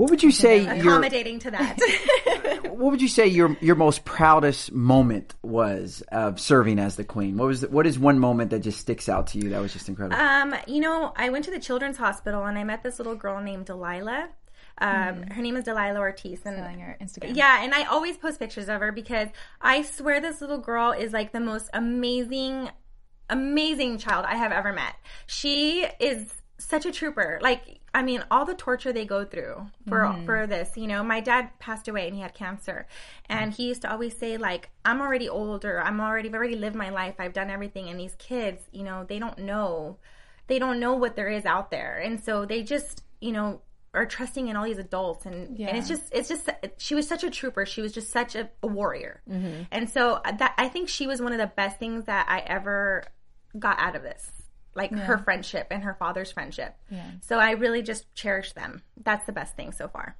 [0.01, 1.79] What would you say your accommodating to that.
[2.81, 7.37] What would you say your your most proudest moment was of serving as the queen?
[7.37, 9.75] What was the, what is one moment that just sticks out to you that was
[9.75, 10.19] just incredible?
[10.19, 13.43] Um, you know, I went to the children's hospital and I met this little girl
[13.43, 14.31] named Delilah.
[14.79, 17.37] Um, Her name is Delilah Ortiz, and on your Instagram.
[17.37, 19.29] yeah, and I always post pictures of her because
[19.61, 22.71] I swear this little girl is like the most amazing,
[23.29, 24.95] amazing child I have ever met.
[25.27, 27.39] She is such a trooper.
[27.43, 30.24] Like, I mean, all the torture they go through for mm-hmm.
[30.24, 30.76] for this.
[30.76, 32.87] You know, my dad passed away and he had cancer,
[33.29, 35.81] and he used to always say like, "I'm already older.
[35.81, 37.16] I'm already I've already lived my life.
[37.18, 39.98] I've done everything." And these kids, you know, they don't know,
[40.46, 43.62] they don't know what there is out there, and so they just, you know.
[43.92, 47.24] Are trusting in all these adults, and, and it's just, it's just, she was such
[47.24, 47.66] a trooper.
[47.66, 49.62] She was just such a, a warrior, mm-hmm.
[49.72, 53.03] and so that I think she was one of the best things that I ever
[53.59, 54.31] got out of this
[54.75, 56.75] like her friendship and her father's friendship
[57.21, 60.17] so i really just cherish them that's the best thing so far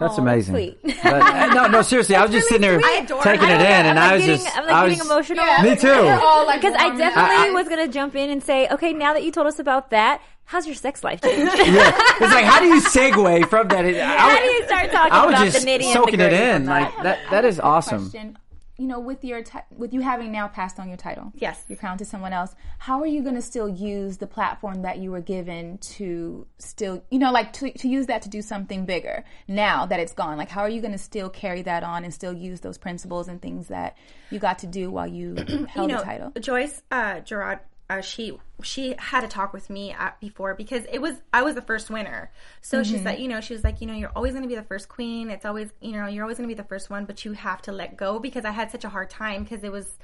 [0.00, 0.54] That's amazing.
[0.54, 0.78] sweet.
[0.82, 3.54] But, uh, no, no, seriously, I was just sitting there I adore taking her.
[3.54, 5.44] it in, I'm and like I was getting, just, I'm like I was, getting emotional.
[5.62, 5.88] Me too.
[6.26, 9.22] all like Because I definitely I- was gonna jump in and say, okay, now that
[9.22, 11.56] you told us about that, how's your sex life changed?
[11.58, 13.84] Yeah, it's like how do you segue from that?
[13.86, 16.30] I, How do you start talking I was about just the nitty soaking and it
[16.30, 16.66] the gritty in.
[16.66, 17.02] Like that?
[17.04, 17.18] that.
[17.30, 18.10] That is awesome.
[18.10, 18.36] Question.
[18.80, 21.64] You know, with your ti- with you having now passed on your title, Yes.
[21.66, 22.54] your crown to someone else.
[22.78, 27.02] How are you going to still use the platform that you were given to still,
[27.10, 30.38] you know, like to, to use that to do something bigger now that it's gone?
[30.38, 33.26] Like, how are you going to still carry that on and still use those principles
[33.26, 33.96] and things that
[34.30, 35.34] you got to do while you
[35.68, 36.32] held you know the title?
[36.38, 37.58] joyce uh Giraud
[37.90, 41.54] uh, she she had a talk with me uh, before because it was I was
[41.54, 42.30] the first winner.
[42.60, 44.54] So she said, you know, she was like, you know, you're always going to be
[44.54, 45.30] the first queen.
[45.30, 47.62] It's always, you know, you're always going to be the first one, but you have
[47.62, 49.98] to let go because I had such a hard time because it was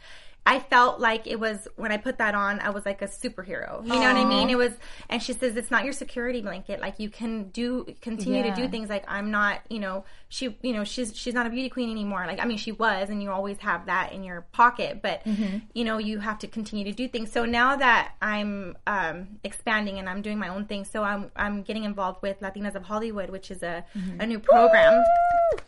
[0.47, 3.83] I felt like it was when I put that on, I was like a superhero.
[3.83, 4.51] You know what I mean?
[4.51, 4.73] It was,
[5.09, 6.81] and she says it's not your security blanket.
[6.81, 8.91] Like you can do, continue to do things.
[8.91, 12.25] Like I'm not, you know, she, you know, she's she's not a beauty queen anymore.
[12.27, 15.01] Like I mean, she was, and you always have that in your pocket.
[15.01, 15.23] But
[15.73, 17.33] you know, you have to continue to do things.
[17.33, 21.63] So now that I'm um, expanding and I'm doing my own thing, so I'm I'm
[21.63, 23.85] getting involved with Latinas of Hollywood, which is a
[24.21, 25.03] a new program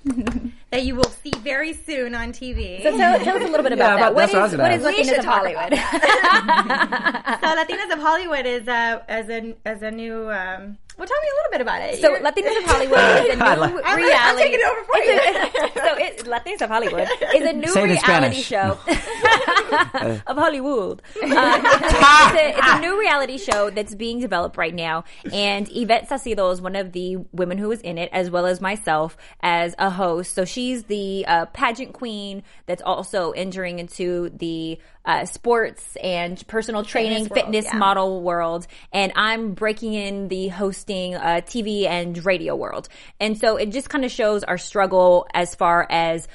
[0.71, 2.83] that you will see very soon on TV.
[2.83, 4.15] So tell, tell us a little bit about about- that.
[4.15, 5.73] What that's what I is was what gonna is We Latinas of Hollywood?
[7.41, 10.31] so Latinas of Hollywood is a as a as a new.
[10.31, 12.01] Um, well, tell me a little bit about it.
[12.01, 15.21] So You're- Latinas of Hollywood is a new I'm- I'm taking it over for you.
[15.23, 18.45] It's a- so it, Latinas of Hollywood is a new Say reality Spanish.
[18.47, 18.79] show
[20.27, 21.03] of Hollywood.
[21.17, 25.05] Uh, it's, a, it's, a, it's a new reality show that's being developed right now,
[25.33, 28.61] and Yvette Sacido is one of the women who is in it, as well as
[28.61, 30.35] myself as a host.
[30.35, 36.83] So she's the uh, pageant queen that's also entering into the uh, sports and personal
[36.83, 37.79] training, world, fitness yeah.
[37.79, 42.89] model world, and I'm breaking in the hosting uh, TV and radio world.
[43.21, 46.27] And so it just kind of shows our struggle as far as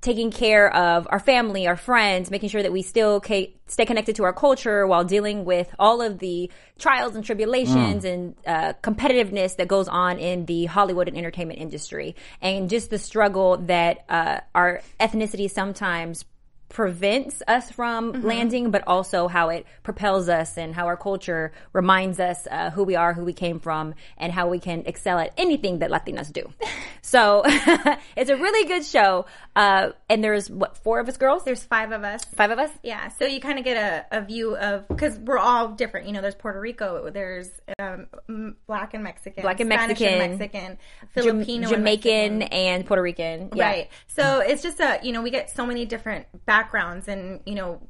[0.00, 4.16] taking care of our family, our friends, making sure that we still ca- stay connected
[4.16, 9.56] to our culture while dealing with all of the trials and tribulations and uh, competitiveness
[9.56, 14.40] that goes on in the Hollywood and entertainment industry, and just the struggle that uh,
[14.54, 16.24] our ethnicity sometimes
[16.70, 18.26] prevents us from Mm-hmm.
[18.26, 22.82] landing, but also how it propels us and how our culture reminds us uh, who
[22.84, 26.32] we are, who we came from, and how we can excel at anything that Latinas
[26.32, 26.50] do.
[27.02, 27.42] So
[28.16, 29.26] it's a really good show.
[29.56, 31.44] Uh, and there's what four of us girls?
[31.44, 32.24] There's five of us.
[32.24, 32.70] five of us.
[32.82, 36.06] Yeah, so you kind of get a, a view of because we're all different.
[36.06, 38.06] You know, there's Puerto Rico, there's um,
[38.66, 40.78] black and Mexican, Black and Spanish Mexican, and Mexican,
[41.14, 42.58] Jam- Filipino, and Jamaican Mexican.
[42.58, 43.50] and Puerto Rican.
[43.54, 43.64] Yeah.
[43.64, 43.90] Right.
[44.06, 47.80] So it's just a you know we get so many different backgrounds and you know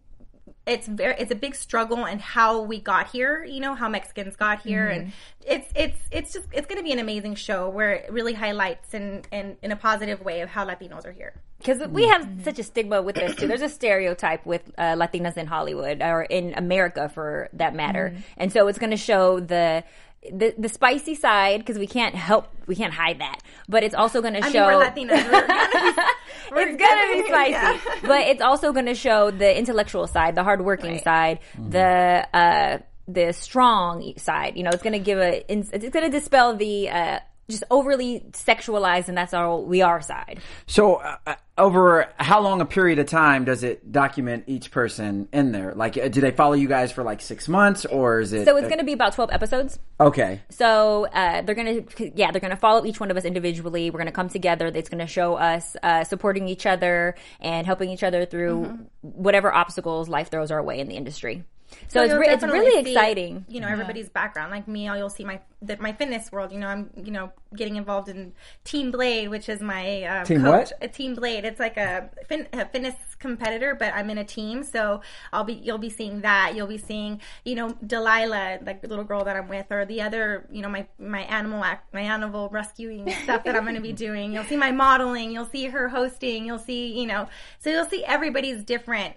[0.67, 4.37] it's very it's a big struggle and how we got here you know how mexicans
[4.37, 4.87] got here.
[4.87, 5.01] Mm-hmm.
[5.01, 5.13] And
[5.47, 8.95] it's it's it's just it's going to be an amazing show where it really highlights
[8.95, 11.35] and and in a positive way of how latinos are here.
[11.59, 12.13] Because we mm-hmm.
[12.13, 12.43] have mm-hmm.
[12.43, 13.47] such a stigma with this too.
[13.47, 18.53] There's a stereotype with uh, Latinas in Hollywood or in America for that matter, and
[18.53, 19.85] so it's going to show the.
[20.31, 23.39] The, the spicy side because we can't help we can't hide that.
[23.71, 25.13] But it's also going to i mean show we're latinas.
[25.13, 26.03] we're gonna be,
[26.51, 27.79] we're it's gonna be spicy, yeah.
[28.03, 31.05] but it's also gonna show the intellectual side, the hardworking Right.
[31.05, 34.57] side, the uh, the strong side.
[34.57, 37.19] You know, it's gonna give a, it's gonna dispel the uh,
[37.51, 40.41] just overly sexualized, and that's all we are side.
[40.67, 45.29] So, uh, uh, over how long a period of time does it document each person
[45.33, 45.75] in there?
[45.75, 48.47] Like, uh, do they follow you guys for like six months, or is it?
[48.47, 49.79] So it's gonna be about twelve episodes.
[50.01, 50.41] okay.
[50.49, 51.83] So uh, they're gonna,
[52.15, 53.91] yeah, they're gonna follow each one of us individually.
[53.91, 54.67] We're gonna come together.
[54.69, 60.09] It's gonna show us uh, supporting each other and helping each other through whatever obstacles
[60.09, 61.45] life throws our way in the industry.
[61.89, 63.45] So, it's, re- it's really see, exciting.
[63.49, 64.51] You know, everybody's background.
[64.51, 66.53] Like me, you'll see my the, my fitness world.
[66.53, 68.33] You know, I'm you know getting involved in
[68.65, 70.71] Team Blade, which is my um, Team coach.
[70.71, 70.73] what?
[70.81, 71.45] A Team Blade.
[71.45, 74.63] It's like a, fin- a fitness competitor, but I'm in a team.
[74.63, 75.01] So
[75.33, 76.55] I'll be you'll be seeing that.
[76.55, 80.01] You'll be seeing you know Delilah, like the little girl that I'm with, or the
[80.03, 83.81] other you know my my animal act, my animal rescuing stuff that I'm going to
[83.81, 84.33] be doing.
[84.33, 85.31] You'll see my modeling.
[85.31, 86.45] You'll see her hosting.
[86.47, 87.29] You'll see you know.
[87.59, 89.15] So you'll see everybody's different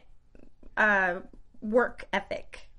[0.78, 1.16] uh,
[1.64, 2.70] work ethic.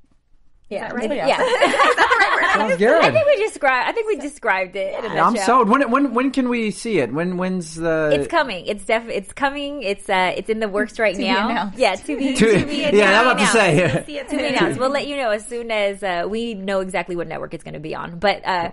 [0.70, 1.10] Yeah, right?
[1.10, 1.38] yeah.
[2.54, 3.02] Sounds good.
[3.02, 3.88] I think we described.
[3.88, 5.04] I think we described it.
[5.04, 5.68] In a I'm sold.
[5.68, 7.12] When when when can we see it?
[7.12, 8.10] When when's the?
[8.12, 8.66] It's coming.
[8.66, 9.08] It's def.
[9.08, 9.82] It's coming.
[9.82, 10.32] It's uh.
[10.36, 11.48] It's in the works right be now.
[11.48, 11.78] announced.
[11.78, 13.76] Yeah, to be To- to be yeah, I'm about to say.
[14.06, 14.78] You'll to be announced.
[14.78, 17.74] We'll let you know as soon as uh, we know exactly what network it's going
[17.74, 18.18] to be on.
[18.18, 18.70] But uh,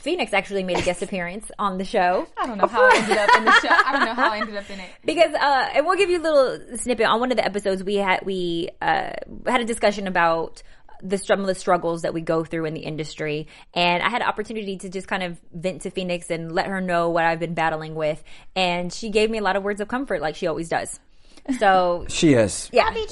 [0.00, 3.18] Phoenix actually made a guest appearance on the show I don't know how I ended
[3.18, 3.68] up in the show.
[3.70, 4.90] I don't know how I ended up in it.
[5.04, 7.84] because, uh, and we'll give you a little snippet on one of the episodes.
[7.84, 9.10] We had we uh,
[9.46, 10.62] had a discussion about
[11.02, 14.22] the some of the struggles that we go through in the industry, and I had
[14.22, 17.40] an opportunity to just kind of vent to Phoenix and let her know what I've
[17.40, 18.22] been battling with,
[18.56, 20.98] and she gave me a lot of words of comfort, like she always does.
[21.58, 22.68] So She is.
[22.72, 22.90] yeah,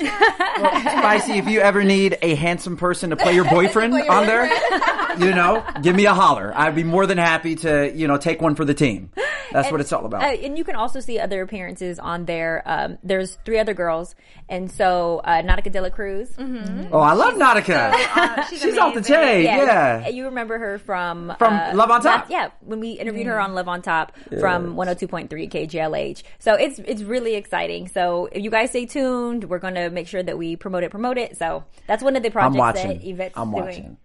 [0.56, 4.46] Spicy, if you ever need a handsome person to play your boyfriend on there,
[5.18, 6.52] you know, give me a holler.
[6.54, 9.10] I'd be more than happy to, you know, take one for the team.
[9.52, 10.22] That's what it's all about.
[10.22, 12.62] Uh, and you can also see other appearances on there.
[12.66, 14.14] Um, there's three other girls,
[14.48, 16.30] and so uh, Nautica Dela Cruz.
[16.38, 17.92] oh, I love Nautica.
[17.94, 19.44] Uh, she's She's off the chain.
[19.44, 20.08] Yeah.
[20.08, 22.20] you remember her from From uh, Love on Top.
[22.22, 26.22] last- yeah, when we interviewed her on Love on Top from 102.3 KJLH.
[26.40, 27.88] So it's it's really exciting.
[27.88, 30.90] So if you guys stay tuned, we're going to make sure that we promote it,
[30.90, 31.36] promote it.
[31.36, 32.88] So that's one of the I'm projects watching.
[32.98, 33.64] that Yvette's I'm doing.
[33.64, 33.96] watching.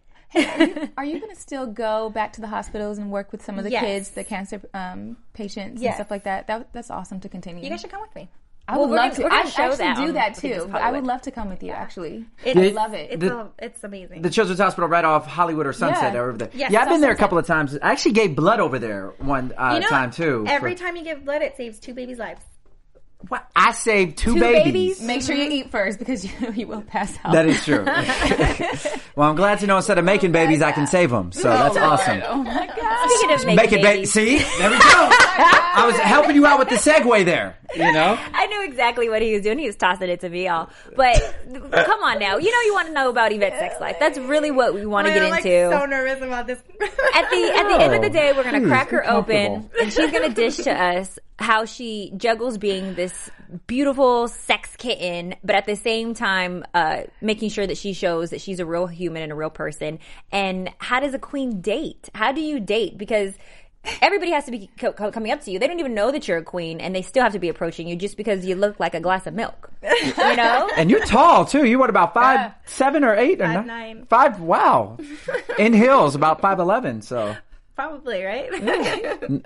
[0.98, 3.64] Are you going to still go back to the hospitals and work with some of
[3.66, 3.84] the Yes.
[3.84, 5.92] kids, the cancer um, patients Yes.
[5.92, 6.48] and stuff like that?
[6.48, 6.72] that?
[6.74, 7.64] That's awesome to continue.
[7.64, 8.30] You guys should come with me.
[8.68, 9.24] I Well, would we're love gonna- to.
[9.24, 10.72] we're gonna I show actually do that I think too.
[10.74, 11.72] I would love to come with you.
[11.72, 13.10] Actually, It's, I love it.
[13.12, 14.22] It's, The- a, it's amazing.
[14.22, 16.20] The Children's Hospital right off Hollywood or Sunset Yeah.
[16.22, 16.50] over there.
[16.54, 17.78] Yes, yeah, I've been there a couple of times.
[17.82, 20.46] I actually gave blood over there one uh, you know, time too.
[20.48, 22.42] Every For- time you give blood, it saves two babies' lives.
[23.28, 23.50] What?
[23.56, 24.64] I saved two, Two babies.
[24.64, 25.02] babies?
[25.02, 25.52] Make sure you mm-hmm.
[25.52, 27.34] eat first because you, you will pass out.
[27.34, 27.84] That is true.
[29.16, 31.32] well, I'm glad to know instead of making oh babies, I can save them.
[31.32, 32.22] So oh that's awesome.
[32.26, 33.10] Oh my god!
[33.10, 33.84] Speaking of making Make it, baby.
[33.84, 34.84] babies, See, there we go.
[34.84, 37.58] Oh I was helping you out with the segue there.
[37.76, 39.58] You know, I knew exactly what he was doing.
[39.58, 40.70] He was tossing it to me, all.
[40.96, 41.22] But
[41.72, 43.96] come on now, you know you want to know about Yvette's sex life.
[44.00, 45.28] That's really what we want to get into.
[45.28, 45.80] I'm like into.
[45.80, 46.60] so nervous about this.
[46.60, 49.94] at the at the end of the day, we're gonna Please, crack her open, and
[49.94, 53.11] she's gonna dish to us how she juggles being this
[53.68, 58.42] beautiful sex kitten, but at the same time, uh, making sure that she shows that
[58.42, 60.00] she's a real human and a real person.
[60.32, 62.10] And how does a queen date?
[62.16, 62.98] How do you date?
[62.98, 63.34] Because
[64.02, 65.60] everybody has to be co- co- coming up to you.
[65.60, 67.88] They don't even know that you're a queen, and they still have to be approaching
[67.88, 69.72] you just because you look like a glass of milk.
[69.84, 70.70] You know.
[70.78, 71.66] and you're tall too.
[71.66, 73.68] You what about five, seven or eight or nine?
[73.68, 74.06] nine.
[74.08, 74.40] Five.
[74.40, 74.98] Wow.
[75.60, 77.02] In heels, about five eleven.
[77.02, 77.36] So
[77.82, 79.44] Probably right.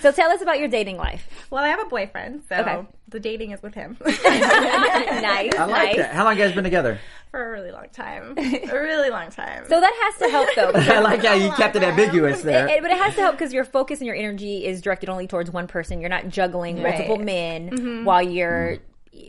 [0.00, 1.28] So tell us about your dating life.
[1.50, 2.84] well, I have a boyfriend, so Okay.
[3.08, 5.96] the dating is with him nice, I like nice.
[5.96, 6.10] that.
[6.12, 6.98] How long you guys been together?
[7.30, 8.34] for a really long time.
[8.36, 9.64] A really long time.
[9.68, 10.92] So that has to help, though.
[10.92, 12.68] I like how you kept it ambiguous there.
[12.68, 15.28] It- but it has to help because your focus and your energy is directed only
[15.28, 16.00] towards one person.
[16.00, 18.04] You're not juggling multiple men mm-hmm.
[18.04, 18.78] while you're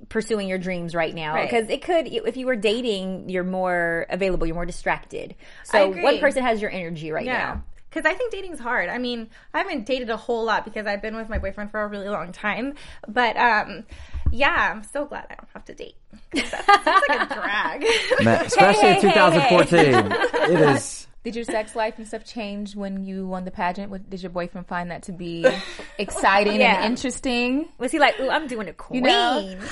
[0.09, 1.35] pursuing your dreams right now.
[1.35, 1.49] Right.
[1.49, 5.35] Because it could, if you were dating, you're more available, you're more distracted.
[5.63, 7.37] So one person has your energy right yeah.
[7.37, 7.63] now.
[7.93, 8.89] Because I think dating's hard.
[8.89, 11.81] I mean, I haven't dated a whole lot because I've been with my boyfriend for
[11.83, 12.73] a really long time.
[13.07, 13.83] But um,
[14.31, 15.95] yeah, I'm so glad I don't have to date.
[16.33, 18.25] That sounds like a drag.
[18.25, 20.51] Man, especially in hey, hey, 2014.
[20.51, 21.07] It is.
[21.23, 24.09] Did your sex life and stuff change when you won the pageant?
[24.09, 25.45] Did your boyfriend find that to be
[25.97, 26.75] exciting Yeah.
[26.83, 27.69] and interesting?
[27.77, 29.03] Was he like, ooh, I'm doing a queen?
[29.03, 29.39] know?
[29.39, 29.57] You know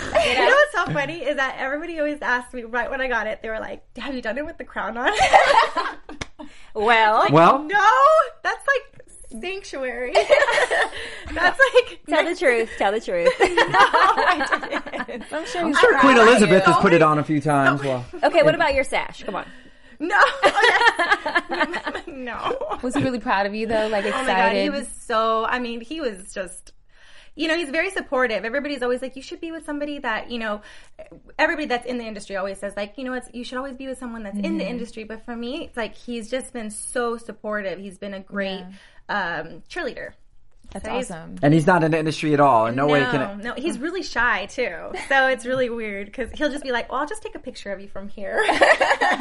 [0.46, 3.42] what's so funny is that everybody always asked me right when I got it.
[3.42, 5.12] They were like, "Have you done it with the crown on?"
[6.74, 7.90] Well, Well, no,
[8.44, 10.14] that's like sanctuary.
[11.34, 12.70] that's like tell the truth.
[12.78, 13.30] Tell the truth.
[15.32, 15.62] I'm sure.
[15.66, 17.82] I'm sure Queen Elizabeth has put it on a few times.
[17.84, 19.24] Well, okay, what about your sash?
[19.24, 19.46] Come on.
[20.02, 20.20] No,
[21.52, 22.58] Oh, no.
[22.82, 23.88] Was he really proud of you though?
[23.88, 24.30] Like excited?
[24.30, 25.46] Oh my god, he was so.
[25.46, 26.74] I mean, he was just.
[27.34, 28.44] You know, he's very supportive.
[28.44, 30.62] Everybody's always like, you should be with somebody that you know.
[31.40, 33.88] Everybody that's in the industry always says like, you know, it's you should always be
[33.88, 35.04] with someone that's in the industry.
[35.04, 37.80] But for me, it's like he's just been so supportive.
[37.80, 38.64] He's been a great
[39.08, 40.14] um, cheerleader
[40.72, 41.36] That's So he's- awesome.
[41.42, 42.68] And he's not in the industry at all.
[42.68, 43.44] In no, way no, can it.
[43.44, 44.92] no, he's really shy too.
[45.10, 47.72] So it's really weird because he'll just be like, "Well, I'll just take a picture
[47.72, 48.40] of you from here."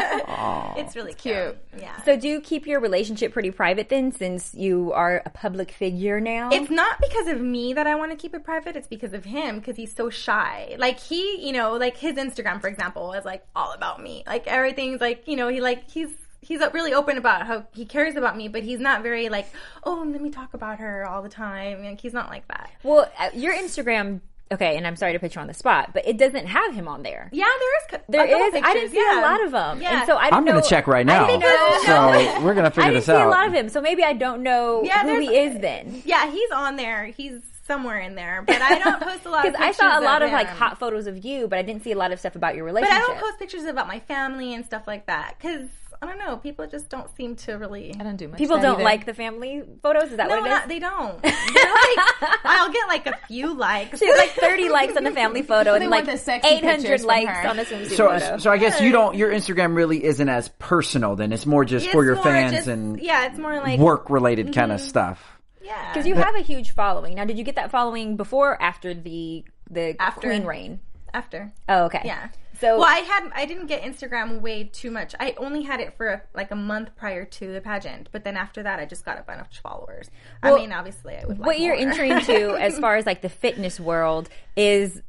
[0.77, 1.57] it's really cute.
[1.79, 2.01] Yeah.
[2.05, 6.21] So do you keep your relationship pretty private then, since you are a public figure
[6.21, 6.51] now?
[6.53, 8.77] It's not because of me that I want to keep it private.
[8.77, 10.77] It's because of him because he's so shy.
[10.79, 14.23] Like he, you know, like his Instagram, for example, is like all about me.
[14.27, 16.11] Like everything's like, you know, he like he's
[16.41, 19.47] he's really open about how he cares about me, but he's not very like,
[19.85, 21.85] oh, let me talk about her all the time.
[21.85, 22.71] Like he's not like that.
[22.83, 24.21] well, uh, your Instagram.
[24.53, 26.89] Okay, and I'm sorry to put you on the spot, but it doesn't have him
[26.89, 27.29] on there.
[27.33, 27.85] Yeah, there is.
[27.89, 28.65] co- There a couple is.
[28.65, 29.21] I didn't see yeah.
[29.21, 29.99] a lot of them, Yeah.
[30.01, 31.27] and so I didn't I'm going to check right I now.
[31.29, 33.29] didn't know- So we're going to figure I didn't this see out.
[33.29, 36.03] a lot of him, so maybe I don't know Yeah, who he is then.
[36.05, 37.05] Yeah, he's on there.
[37.05, 39.45] He's somewhere in there, but I don't post a lot.
[39.45, 40.35] Because of I saw a lot of him.
[40.35, 42.65] like hot photos of you, but I didn't see a lot of stuff about your
[42.65, 42.91] relationship.
[42.91, 43.19] But relationship.
[43.19, 45.69] I don't post pictures about my family and stuff like that because
[46.03, 46.39] I don't know.
[46.39, 47.95] People just don't seem to really.
[47.99, 48.39] I don't do much.
[48.39, 48.85] People don't either.
[48.85, 50.11] like the family photos.
[50.11, 50.59] Is that No, what it is?
[50.59, 51.25] not, they don't.
[51.71, 53.99] Like, I'll get like a few likes.
[53.99, 57.49] She has like 30 likes on the family photo They and like 800 likes her.
[57.49, 58.39] on the swimsuit So, photo.
[58.39, 59.17] so I guess you don't.
[59.17, 61.17] Your Instagram really isn't as personal.
[61.17, 64.11] Then it's more just It's for your fans just- and yeah, it's more like work
[64.11, 64.61] related mm-hmm.
[64.61, 65.23] kind of stuff.
[65.63, 67.15] Yeah, Because you have a huge following.
[67.17, 70.29] Now, did you get that following before or after the the After.
[70.29, 70.81] Queen reign?
[71.13, 71.53] after.
[71.69, 72.03] Oh, okay.
[72.05, 72.29] Yeah.
[72.61, 75.15] So Well, I had I didn't get Instagram way too much.
[75.19, 78.37] I only had it for a, like a month prior to the pageant, but then
[78.37, 80.11] after that, I just got a bunch of followers.
[80.43, 81.39] I mean, obviously, I would.
[81.39, 81.89] what like you're more.
[81.89, 85.03] entering to as far as like the fitness world is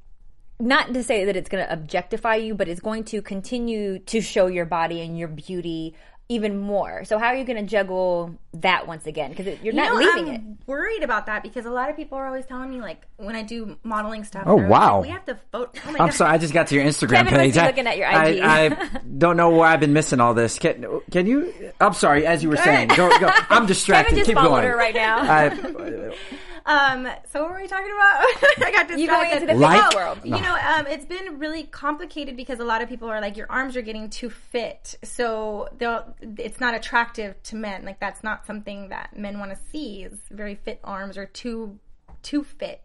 [0.61, 4.21] not to say that it's going to objectify you, but it's going to continue to
[4.21, 5.95] show your body and your beauty
[6.31, 7.03] even more.
[7.03, 9.31] So how are you going to juggle that once again?
[9.31, 10.41] Because you're You not know, leaving I'm it.
[10.65, 13.43] worried about that because a lot of people are always telling me like when I
[13.43, 14.43] do modeling stuff.
[14.45, 14.95] Oh, wow.
[14.99, 15.77] like, we have to vote.
[15.85, 16.13] Oh my I'm God.
[16.13, 17.53] sorry, I just got to your Instagram Kevin must page.
[17.55, 18.41] be I- looking at your I, IG.
[18.41, 20.57] I don't know why I've been missing all this.
[20.57, 21.53] Can, can you?
[21.81, 22.25] I'm sorry.
[22.25, 23.29] As you were saying, go, go.
[23.49, 24.11] I'm distracted.
[24.11, 24.63] Kevin just Keep followed going.
[24.69, 25.17] her right now.
[25.19, 26.15] I,
[26.65, 28.25] Um, so what were we talking about?
[28.67, 28.99] I got distracted.
[28.99, 30.19] You going into the Life- fitness world.
[30.23, 33.51] You know, um, it's been really complicated because a lot of people are like, your
[33.51, 36.15] arms are getting too fit, so they'll.
[36.37, 37.83] It's not attractive to men.
[37.85, 40.03] Like that's not something that men want to see.
[40.03, 41.79] Is very fit arms or too
[42.23, 42.81] too fit.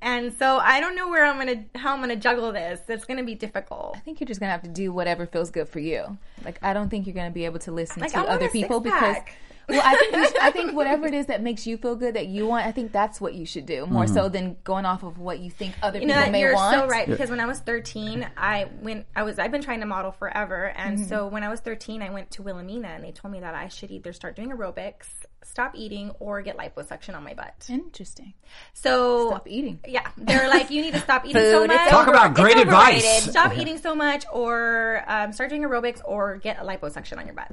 [0.00, 2.78] And so I don't know where I'm gonna how I'm gonna juggle this.
[2.88, 3.94] It's gonna be difficult.
[3.96, 6.16] I think you're just gonna have to do whatever feels good for you.
[6.44, 8.46] Like I don't think you're gonna be able to listen Like, to I want other
[8.46, 9.36] a people because six-pack.
[9.68, 12.26] Well, I think you I think whatever it is that makes you feel good that
[12.26, 15.18] you want, I think that's what you should do more so than going off of
[15.18, 16.74] what you think other You know people that may you're want.
[16.74, 19.06] so right because when I was 13, I went.
[19.14, 19.38] I was.
[19.38, 22.42] I've been trying to model forever, and so when I was 13, I went to
[22.42, 25.06] Wilhelmina, and they told me that I should either start doing aerobics,
[25.44, 27.66] stop eating, or get liposuction on my butt.
[27.68, 28.34] Interesting.
[28.74, 29.80] So Stop eating.
[29.86, 31.88] Yeah, they're like, you need to stop eating so Food, it's much.
[31.90, 33.04] Talk about great overrated.
[33.04, 33.30] advice.
[33.30, 37.34] Stop eating so much, or um, start doing aerobics, or get a liposuction on your
[37.34, 37.52] butt.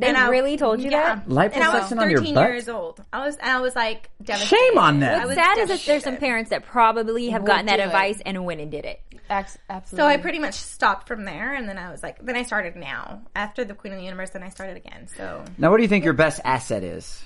[0.00, 1.16] They And I- really told you yeah.
[1.16, 1.26] that?
[1.54, 2.48] And I was Liposuction on your 13 butt?
[2.50, 3.04] years old.
[3.12, 4.56] I was, and I was like, devastated.
[4.56, 5.22] Shame on them.
[5.22, 7.86] What's Sad is that there's some parents that probably have Will gotten that do it.
[7.86, 9.00] advice and went and did it.
[9.28, 10.02] Abs- Absolutely.
[10.04, 12.74] So I pretty much stopped from there, and then I was like, then I started
[12.76, 15.06] now after the Queen of the Universe, then I started again.
[15.16, 17.24] So now, what do you think your best asset is?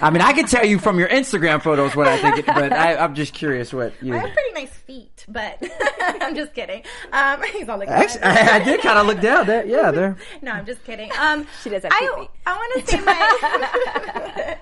[0.00, 2.72] I mean, I can tell you from your Instagram photos what I think, it, but
[2.72, 4.14] I, I'm just curious what you.
[4.14, 5.62] I have pretty nice feet, but
[6.02, 6.82] I'm just kidding.
[7.12, 9.64] Um, he's all like, Actually, I, I did kind of look down there.
[9.66, 10.16] Yeah, there.
[10.42, 11.10] no, I'm just kidding.
[11.18, 12.30] Um, She does have I, feet.
[12.46, 14.58] I want to say my.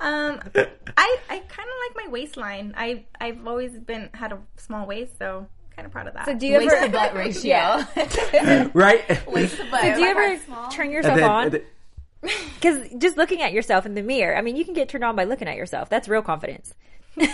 [0.00, 0.40] um,
[0.96, 2.74] I I kind of like my waistline.
[2.76, 6.26] I I've always been had a small waist, so kind of proud of that.
[6.26, 7.84] So do you waist ever to butt ratio.
[8.74, 9.26] Right?
[9.26, 9.82] waist to butt.
[9.94, 11.60] do you ever turn yourself then- on?
[12.22, 14.88] And then- Because just looking at yourself in the mirror, I mean, you can get
[14.88, 15.88] turned on by looking at yourself.
[15.90, 16.74] That's real confidence.
[17.14, 17.28] what?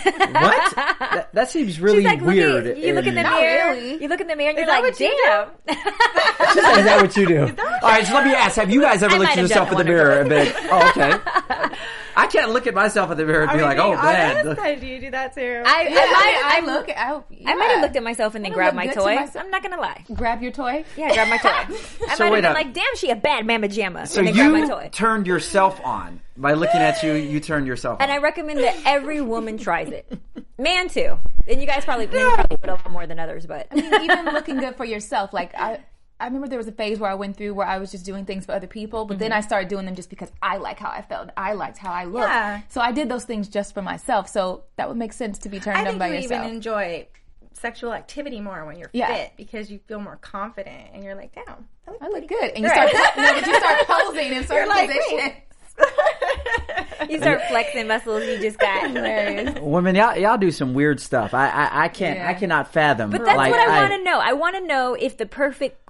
[0.75, 2.65] That, that seems really She's like, weird.
[2.65, 4.01] looking, you look in the and- mirror, really.
[4.01, 5.47] you look in the mirror, and you're that like, what you damn.
[6.49, 7.39] Is that what you do?
[7.41, 9.49] All right, so let me ask: Have you guys ever I looked might at have
[9.49, 11.75] yourself in done the one or mirror and been, "Oh, okay"?
[12.15, 14.99] I can't look at myself in the mirror and be like, "Oh, man." do you
[14.99, 15.63] do that too?
[15.65, 16.89] I, I, Yeah, might, I, I, look.
[16.89, 19.17] I, I might have looked at myself and then grabbed my good to toy.
[19.35, 20.03] I'm not gonna lie.
[20.13, 20.83] grab your toy.
[20.97, 21.49] Yeah, grab my toy.
[22.09, 22.53] I So might have been up.
[22.55, 24.07] like, damn, she a bad mamma jamma.
[24.07, 24.89] So and then grab my you toy.
[24.91, 27.13] turned yourself on by looking at you.
[27.13, 28.03] You turned yourself on.
[28.03, 28.11] And.
[28.11, 30.11] I recommend that every woman tries it.
[30.57, 31.17] Man too.
[31.47, 33.75] And you guys probably, men probably do it a lot more than others, but I
[33.75, 35.33] mean, even looking good for yourself.
[35.33, 35.79] Like I,
[36.19, 38.25] I remember there was a phase where I went through where I was just doing
[38.25, 39.19] things for other people, but Mm-hmm.
[39.21, 41.29] then I started doing them just because I like how I felt.
[41.37, 42.27] I liked how I looked.
[42.27, 42.61] Yeah.
[42.69, 44.27] So I did those things just for myself.
[44.27, 46.41] So that would make sense to be turned I on think by you yourself.
[46.43, 47.07] even enjoy
[47.53, 49.07] sexual activity more when you're Yeah.
[49.13, 52.27] fit because you feel more confident and you're like, damn, I look I look pretty
[52.27, 52.89] good, and you Right.
[52.89, 55.33] start no, but you start posing in certain like, positions.
[57.09, 58.91] you start flexing muscles you just got.
[59.63, 61.33] Women, y'all, y'all do some weird stuff.
[61.33, 62.29] I, I, I can't, Yeah.
[62.29, 63.09] I cannot fathom.
[63.11, 64.19] But that's like, what I, want to know.
[64.19, 65.88] I want to know if the perfect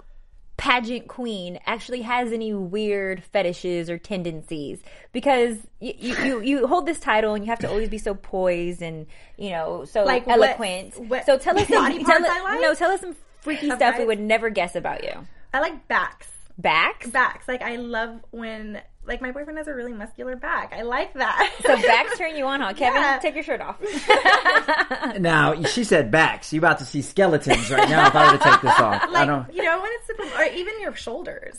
[0.60, 4.78] pageant queen actually has any weird fetishes or tendencies
[5.10, 8.12] because you, you, you, you hold this title and you have to always be so
[8.14, 9.06] poised and
[9.38, 10.98] you know so Like eloquent.
[11.08, 12.60] what so tell us some, tell like?
[12.60, 15.26] no tell us some freaky Of stuff we would never guess about you.
[15.54, 16.28] I like backs.
[16.58, 17.08] Backs.
[17.08, 17.48] Backs.
[17.48, 20.72] Like I love when like my boyfriend has a really muscular back.
[20.74, 21.52] I like that.
[21.62, 22.72] So backs turn you on, huh?
[22.76, 23.18] Kevin, Yeah.
[23.18, 23.76] take your shirt off.
[25.18, 26.52] Now she said backs.
[26.52, 29.02] You about to see skeletons right now if I were to take this off.
[29.02, 29.52] I like don't.
[29.52, 31.58] you know when it's super, or even your shoulders.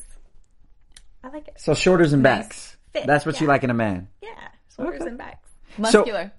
[1.23, 1.55] I like it.
[1.59, 2.77] So shoulders and backs.
[2.93, 3.53] Fit, That's what you yeah.
[3.53, 4.07] like in a man.
[4.21, 4.29] Yeah,
[4.75, 5.09] shoulders Okay.
[5.09, 5.49] and backs.
[5.77, 6.31] Muscular.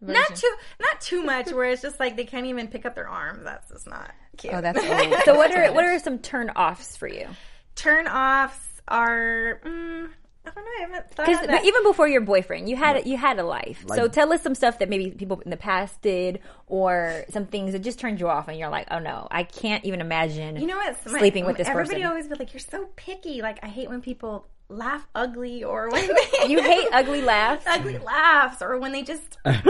[0.00, 1.52] Not too, not too much.
[1.52, 3.44] Where it's just like they can't even pick up their arms.
[3.44, 4.52] That's just not cute.
[4.54, 5.22] Oh, that's old.
[5.24, 7.26] so what are what are some turn offs for you?
[7.74, 8.58] turn offs
[8.88, 9.60] are.
[9.64, 10.08] Mm,
[10.44, 10.70] I don't know.
[10.78, 11.64] I haven't thought Because of that.
[11.64, 13.84] even before your boyfriend, you had you had a life.
[13.88, 17.72] so tell us some stuff that maybe people in the past did, or some things
[17.72, 20.56] that just turned you off, and you're like, oh no, I can't even imagine.
[20.56, 20.96] You know what?
[21.06, 22.10] My- Sleeping with this person." everybody person.
[22.10, 26.06] always be like, "You're so picky." Like I hate when people laugh ugly or when
[26.40, 27.64] they you hate ugly laughs.
[27.66, 29.38] ugly laughs or when they just.
[29.44, 29.62] I've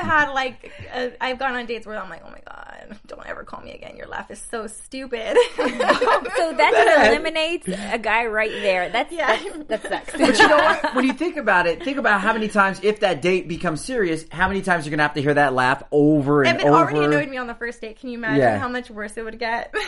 [0.00, 3.44] had like uh, I've gone on dates where I'm like, "Oh my god, don't ever
[3.44, 3.96] call me again.
[3.96, 8.88] Your laugh is so stupid." So that just eliminates a guy right there.
[8.90, 9.38] That's Yeah.
[9.68, 10.18] that's, that sucks.
[10.18, 10.94] But you know what?
[10.94, 14.24] When you think about it, think about how many times, if that date becomes serious,
[14.30, 16.76] how many times you're gonna have to hear that laugh over and if it over.
[16.78, 18.58] already annoyed me on the first date, can you imagine Yeah.
[18.58, 19.72] how much worse it would get?
[19.74, 19.86] Oh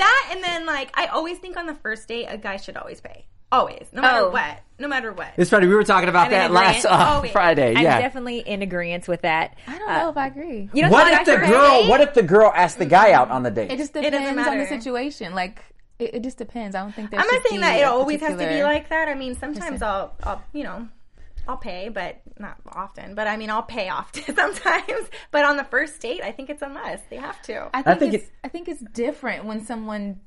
[0.00, 3.00] that and then like I always think on the first date, a guy should always
[3.00, 3.26] pay.
[3.52, 4.30] Always, no matter Oh.
[4.30, 5.32] what, no matter what.
[5.36, 5.66] It's funny.
[5.66, 7.00] We were talking about I'm in that last agreement.
[7.02, 7.32] uh, Oh, wait.
[7.32, 7.74] Friday.
[7.74, 8.00] I'm Yeah.
[8.00, 9.56] definitely in agreement with that.
[9.66, 10.70] I don't know if I agree.
[10.72, 11.82] You don't What if the girl?
[11.82, 11.88] date?
[11.88, 13.72] What if the girl asked the guy out on the date?
[13.72, 14.66] It just doesn't depends on the matter.
[14.68, 15.34] situation.
[15.34, 15.62] Like
[15.98, 16.76] it, it just depends.
[16.76, 17.22] I don't think there's.
[17.24, 19.08] I'm not saying that it always has to be particular- like that.
[19.08, 20.88] I mean, sometimes I'll, I'll, you know,
[21.48, 23.16] I'll pay, but not often.
[23.16, 25.08] But I mean, I'll pay often sometimes.
[25.32, 27.10] But on the first date, I think it's a must.
[27.10, 27.68] They have to.
[27.74, 30.20] I think, think it's, it- I think it's different when someone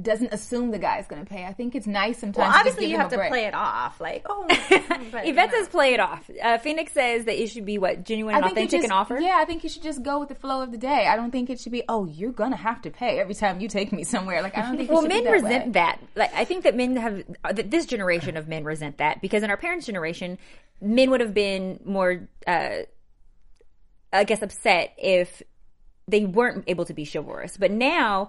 [0.00, 1.44] doesn't assume the guy's going to pay.
[1.44, 2.38] I think it's nice sometimes.
[2.38, 3.30] well, to obviously, you have to break.
[3.30, 4.44] play it off, like, oh.
[5.10, 6.28] but, Yvette says play it off.
[6.42, 8.84] Uh, Phoenix says that it should be what genuine and I think you authentic just,
[8.84, 9.18] and offer.
[9.18, 11.06] Yeah, I think you should just go with the flow of the day.
[11.06, 13.68] I don't think it should be, oh, you're gonna have to pay every time you
[13.68, 14.42] take me somewhere.
[14.42, 14.90] Like I don't think.
[14.90, 15.72] Well, men that resent way.
[15.72, 16.00] that.
[16.14, 19.42] Like I think that men have uh, that this generation of men resent that because
[19.42, 20.38] in our parents' generation,
[20.80, 22.76] men would have been more, uh,
[24.12, 25.42] I guess, upset if
[26.08, 27.56] they weren't able to be chivalrous.
[27.56, 28.28] But now.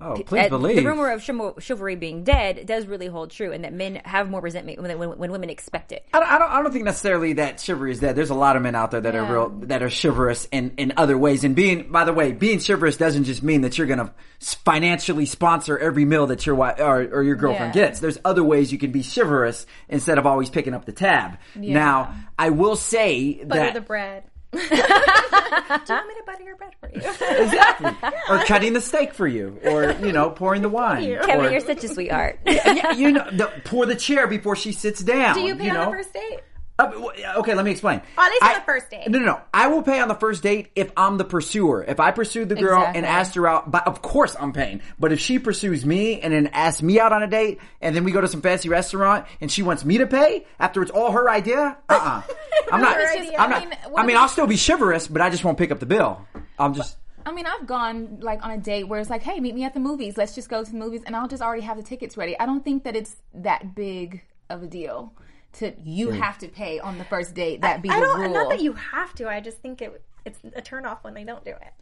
[0.00, 0.76] Oh, please believe.
[0.76, 4.40] the rumor of chivalry being dead does really hold true, and that men have more
[4.40, 6.06] resentment when, when, when women expect it.
[6.12, 6.50] I don't, I don't.
[6.50, 8.16] I don't think necessarily that chivalry is dead.
[8.16, 10.92] There's a lot of men out there that are real, that are chivalrous in in
[10.96, 11.44] other ways.
[11.44, 15.26] And being, by the way, being chivalrous doesn't just mean that you're going to financially
[15.26, 17.86] sponsor every meal that your wife or, or your girlfriend Yeah.
[17.86, 18.00] gets.
[18.00, 21.38] There's other ways you can be chivalrous instead of always picking up the tab.
[21.54, 24.24] Now, I will say that butter that the bread.
[24.54, 27.00] Do you want me to butter your bread for you?
[27.00, 27.90] exactly,
[28.28, 31.04] or cutting the steak for you, or you know, pouring the wine.
[31.26, 32.38] Kevin, or- you're such a sweetheart.
[32.46, 35.34] yeah, you know, the, pour the chair before she sits down.
[35.34, 35.84] Do you pay on know?
[35.90, 36.40] the first date?
[36.76, 38.02] Uh, w- okay, let me explain.
[38.18, 39.08] Oh, at least on the first date.
[39.08, 39.40] No, no, no.
[39.52, 41.84] I will pay on the first date if I'm the pursuer.
[41.84, 43.08] If I pursued the girl and Exactly.
[43.08, 44.80] asked her out, but of course I'm paying.
[44.98, 48.02] But if she pursues me and then asks me out on a date, and then
[48.02, 51.12] we go to some fancy restaurant and she wants me to pay after it's all
[51.12, 52.34] her idea, uh, uh
[52.72, 52.96] I'm not.
[52.96, 53.38] Her idea.
[53.38, 53.68] I'm I not.
[53.68, 56.26] mean, I mean, I'll still be chivalrous, but I just won't pick up the bill.
[56.58, 56.96] I'm just.
[57.24, 59.74] I mean, I've gone like on a date where it's like, hey, meet me at
[59.74, 60.16] the movies.
[60.16, 62.36] Let's just go to the movies, and I'll just already have the tickets ready.
[62.38, 65.12] I don't think that it's that big of a deal
[65.54, 67.60] to you have to pay on the first date.
[67.62, 68.20] That be I the don't.
[68.20, 68.32] rule.
[68.34, 69.28] Not that you have to.
[69.28, 70.02] I just think it.
[70.24, 71.72] It's a turn off when they don't do it.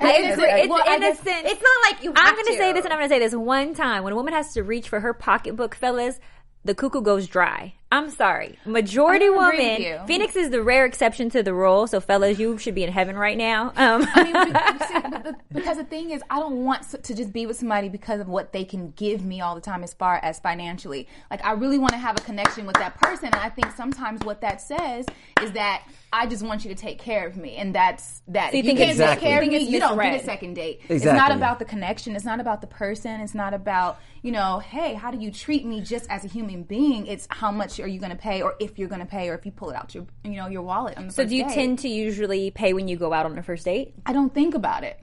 [0.00, 1.46] It's, it's Well, I guess- innocent.
[1.46, 2.12] It's not like you.
[2.14, 4.04] I'm going to say this and I'm going to say this one time.
[4.04, 6.20] When a woman has to reach for her pocketbook, fellas,
[6.64, 7.74] the cuckoo goes dry.
[7.90, 8.58] I'm sorry.
[8.66, 10.06] Majority woman.
[10.06, 11.86] Phoenix is the rare exception to the rule.
[11.86, 13.72] So, fellas, you should be in heaven right now.
[13.76, 17.32] Um, I mean, but- see, but because the thing is, I don't want to just
[17.32, 20.16] be with somebody because of what they can give me all the time as far
[20.22, 21.08] as financially.
[21.30, 24.22] Like, I really want to have a connection with that person, and I think sometimes
[24.22, 25.06] what that says
[25.40, 28.52] is that I just want you to take care of me, and that's that.
[28.54, 29.14] you If think can't Exactly.
[29.16, 30.80] take care of me, you don't get a second date.
[30.88, 32.16] It's not about the connection.
[32.16, 33.20] It's not about the person.
[33.20, 36.62] It's not about you know, hey, how do you treat me just as a human
[36.64, 37.06] being?
[37.06, 39.34] It's how much are you going to pay, or if you're going to pay, or
[39.34, 40.96] if you pull it out your you know your wallet.
[40.96, 41.54] On the so, do you date.
[41.54, 43.94] tend to usually pay when you go out on a first date?
[44.06, 44.98] I don't think about it.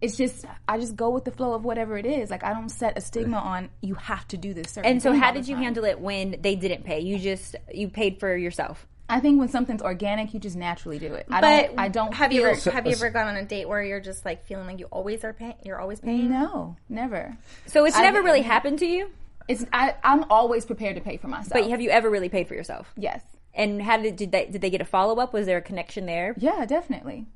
[0.00, 2.28] It's just I just go with the flow of whatever it is.
[2.28, 4.90] Like I don't set a stigma on you have to do this certain.
[4.90, 7.00] And so, how did you handle it when they didn't pay?
[7.00, 8.86] You just you paid for yourself.
[9.08, 11.26] I think when something's organic, you just naturally do it.
[11.30, 11.78] I But don't.
[11.80, 12.14] I don't.
[12.14, 14.44] Have you feel- ever have you ever gone on a date where you're just like
[14.46, 15.54] feeling like you always are paying?
[15.62, 16.30] You're always paying.
[16.30, 17.36] No, never.
[17.66, 19.10] So, it's I- never really happened to you.
[19.46, 19.94] It's I.
[20.02, 21.52] I'm always prepared to pay for myself.
[21.52, 22.90] But have you ever really paid for yourself?
[22.96, 23.20] Yes.
[23.52, 25.34] And how did did they did they get a follow up?
[25.34, 26.34] Was there a connection there?
[26.38, 27.26] Yeah, definitely.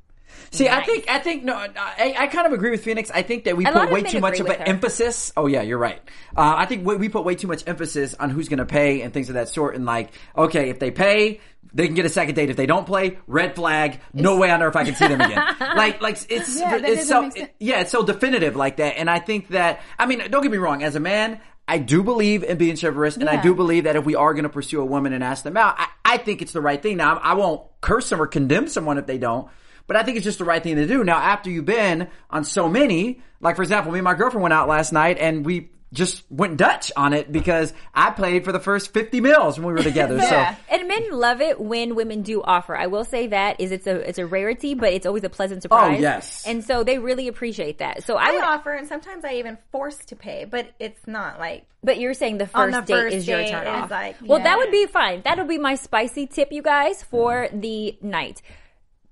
[0.51, 3.11] See, I think I think no, I, I kind of agree with Phoenix.
[3.11, 4.65] I think that we A put way too much of an her.
[4.69, 5.33] emphasis.
[5.37, 6.01] Oh yeah, you're right.
[6.37, 9.01] Uh, I think we, we put way too much emphasis on who's going to pay
[9.03, 9.75] and things of that sort.
[9.75, 11.41] And like, okay, if they pay,
[11.73, 12.51] they can get a second date.
[12.51, 14.01] If they don't play, red flag.
[14.13, 15.43] No way on earth I can see them again.
[15.61, 17.51] like, like it's Yeah, it's so sense.
[17.59, 18.99] yeah, it's so definitive like that.
[18.99, 20.83] And I think that I mean, don't get me wrong.
[20.83, 21.41] As a man.
[21.71, 24.45] I do believe in being chivalrous, and I do believe that if we are going
[24.45, 26.97] to pursue a woman and ask them out, I, I think it's the right thing.
[26.97, 29.51] Now, I won't curse them or condemn someone if they don't,
[29.87, 31.05] but I think it's just the right thing to do.
[31.05, 34.55] Now, after you've been on so many, like for example, me and my girlfriend went
[34.55, 38.61] out last night and we just went Dutch on it because I played for the
[38.61, 40.17] first 50 meals when we were together.
[40.17, 40.55] Yeah.
[40.55, 42.77] So, And men love it when women do offer.
[42.77, 45.61] I will say that is it's a it's a rarity, but it's always a pleasant
[45.61, 45.99] oh, surprise.
[45.99, 46.47] Oh, yes.
[46.47, 48.05] And so they really appreciate that.
[48.05, 51.39] So I I would offer, and sometimes I even force to pay, but it's not
[51.39, 53.91] like But you're saying the first the date first is your turn off.
[53.91, 54.45] like, well, yeah.
[54.45, 55.23] that would be fine.
[55.23, 57.61] That would be my spicy tip, you guys, for mm.
[57.61, 58.43] the night.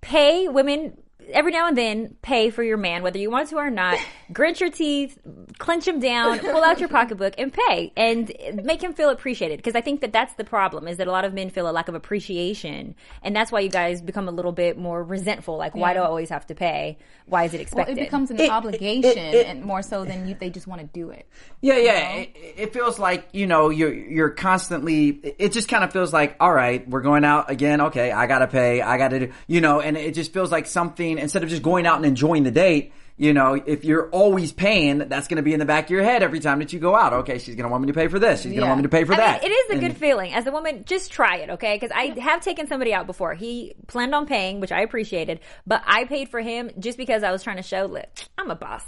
[0.00, 0.98] Pay women
[1.32, 2.16] every now and then.
[2.22, 3.98] Pay for your man, whether you want to or not.
[4.32, 5.18] Grit your teeth,
[5.58, 8.32] clench him down, pull out your pocketbook, and pay, and
[8.64, 9.58] make him feel appreciated.
[9.58, 11.72] Because I think that that's the problem is that a lot of men feel a
[11.72, 15.56] lack of appreciation, and that's why you guys become a little bit more resentful.
[15.56, 16.98] Like, why do I always have to pay?
[17.26, 17.96] Why is it expected?
[17.96, 20.66] Well, it becomes an It- it- obligation, it- and more so than you, they just
[20.66, 21.28] want to do it.
[21.60, 25.08] yeah, yeah, it, it feels like, you know, you're, you're constantly,
[25.38, 27.80] it just kind of feels like, all right, we're going out again.
[27.80, 28.10] Okay.
[28.12, 28.80] I got to pay.
[28.82, 31.62] I got to do, you know, and it just feels like something, instead of just
[31.62, 35.42] going out and enjoying the date, you know, if you're always paying, that's going to
[35.42, 37.14] be in the back of your head every time that you go out.
[37.14, 38.40] Okay, she's going to want me to pay for this.
[38.42, 38.68] She's going to Yeah.
[38.68, 39.42] want me to pay for I that.
[39.42, 40.34] mean, it is a And- good feeling.
[40.34, 41.76] As a woman, just try it, okay?
[41.76, 43.32] Because I have taken somebody out before.
[43.32, 47.32] He planned on paying, which I appreciated, but I paid for him just because I
[47.32, 48.04] was trying to show, look,
[48.36, 48.84] I'm a boss.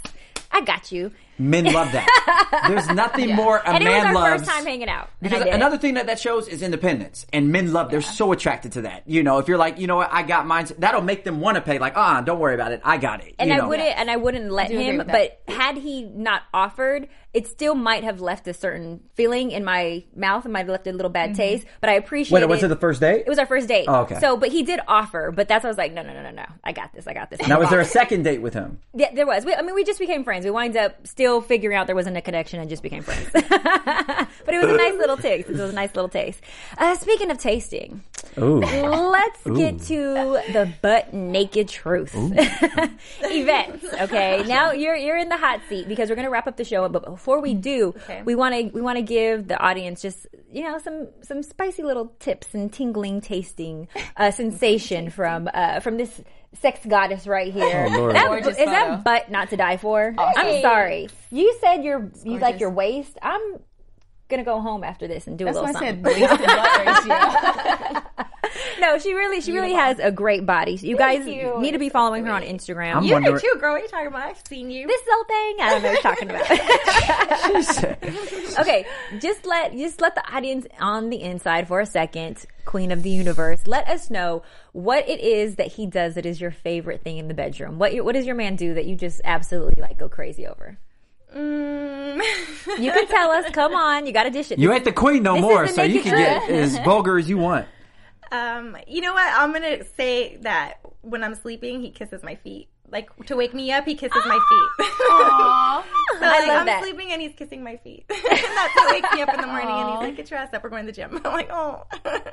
[0.51, 1.11] I got you.
[1.39, 2.63] Men love that.
[2.67, 4.41] There's nothing more a and it was man our loves.
[4.41, 5.09] first time hanging out.
[5.21, 5.53] Because did it.
[5.53, 7.89] another thing that that shows is independence, and men love.
[7.91, 9.03] They're so attracted to that.
[9.05, 10.67] You know, if you're like, you know what, I got mine.
[10.77, 11.79] That'll make them want to pay.
[11.79, 12.81] Like, ah, don't worry about it.
[12.83, 13.35] I got it.
[13.39, 13.69] and you I know?
[13.69, 15.07] wouldn't, and I wouldn't let do agree him.
[15.07, 20.03] But had he not offered, it still might have left a certain feeling in my
[20.15, 20.45] mouth.
[20.45, 21.65] It might have left a little bad taste.
[21.79, 22.37] But I appreciate.
[22.37, 22.41] It.
[22.41, 23.23] Wait, was it the first date?
[23.25, 23.85] It was our first date.
[23.87, 24.19] Oh, okay.
[24.19, 25.31] So, but he did offer.
[25.31, 26.45] But that's why I was like, no, no, no, no, no.
[26.63, 27.07] I got this.
[27.07, 27.39] I got this.
[27.47, 28.79] Now, was there a second date with him?
[28.93, 29.45] Yeah, there was.
[29.45, 30.43] We, I mean, we just became friends.
[30.43, 33.29] We wind up still figuring out there wasn't a connection and just became friends.
[33.33, 35.49] but it was a nice little taste.
[35.49, 36.41] It was a nice little taste.
[36.77, 38.03] Uh, speaking of tasting,
[38.37, 38.59] Ooh.
[38.59, 42.13] let's get to the butt naked truth.
[43.21, 43.85] Events.
[44.01, 44.43] Okay.
[44.47, 46.87] Now you're you're in the hot seat because we're gonna wrap up the show.
[46.89, 47.93] But before we do,
[48.25, 51.83] we want to we want to give the audience just you know some some spicy
[51.83, 56.21] little tips and tingling tasting uh, sensation from uh, from this
[56.59, 57.87] sex goddess right here.
[57.91, 58.15] Oh, Lord.
[58.15, 60.13] That- that butt not to die for?
[60.17, 61.09] I'm sorry.
[61.31, 63.17] You said you're you like your waist.
[63.21, 63.41] I'm
[64.29, 66.03] gonna go home after this and do That's a little I something.
[66.03, 66.47] said waist to
[67.85, 68.05] butt.
[68.79, 70.77] No, she really, she really has a great body.
[70.77, 71.59] So you guys you.
[71.59, 72.95] need to be following her on Instagram.
[72.95, 73.73] I'm you wondering- do too, girl.
[73.73, 74.29] What are you talking about?
[74.29, 74.87] I've seen you.
[74.87, 76.49] this little thing, I don't know what you're talking about.
[78.59, 78.85] okay,
[79.19, 83.09] just let just let the audience on the inside for a second, Queen of the
[83.09, 83.67] Universe.
[83.67, 87.27] Let us know what it is that he does that is your favorite thing in
[87.27, 87.79] the bedroom.
[87.79, 90.77] What what does your man do that you just absolutely like go crazy over?
[91.35, 92.21] Mm.
[92.79, 93.49] You can tell us.
[93.51, 94.59] Come on, you got to dish it.
[94.59, 97.27] You ain't the queen no This more, so you naked can get as vulgar as
[97.27, 97.65] you want.
[98.31, 99.33] Um, you know what?
[99.33, 102.69] I'm gonna say that when I'm sleeping, he kisses my feet.
[102.91, 104.87] Like to wake me up, he kisses my feet.
[106.19, 106.81] so like, love I'm that.
[106.83, 108.05] sleeping and he's kissing my feet.
[108.09, 109.69] and that's what wakes me up in the morning.
[109.69, 110.63] And he's like, "Get your ass up.
[110.63, 111.83] We're going to the gym." I'm like, "Oh."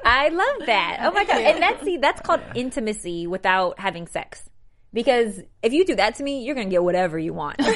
[0.05, 0.99] I love that.
[1.03, 1.39] Oh my god!
[1.41, 4.49] And that's see, that's called intimacy without having sex.
[4.97, 7.61] Because if you do that to me, you're gonna get whatever you want.
[7.63, 7.69] so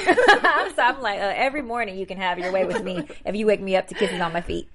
[0.79, 3.61] I'm like, uh, every morning you can have your way with me if you wake
[3.61, 4.71] me up to kisses on my feet.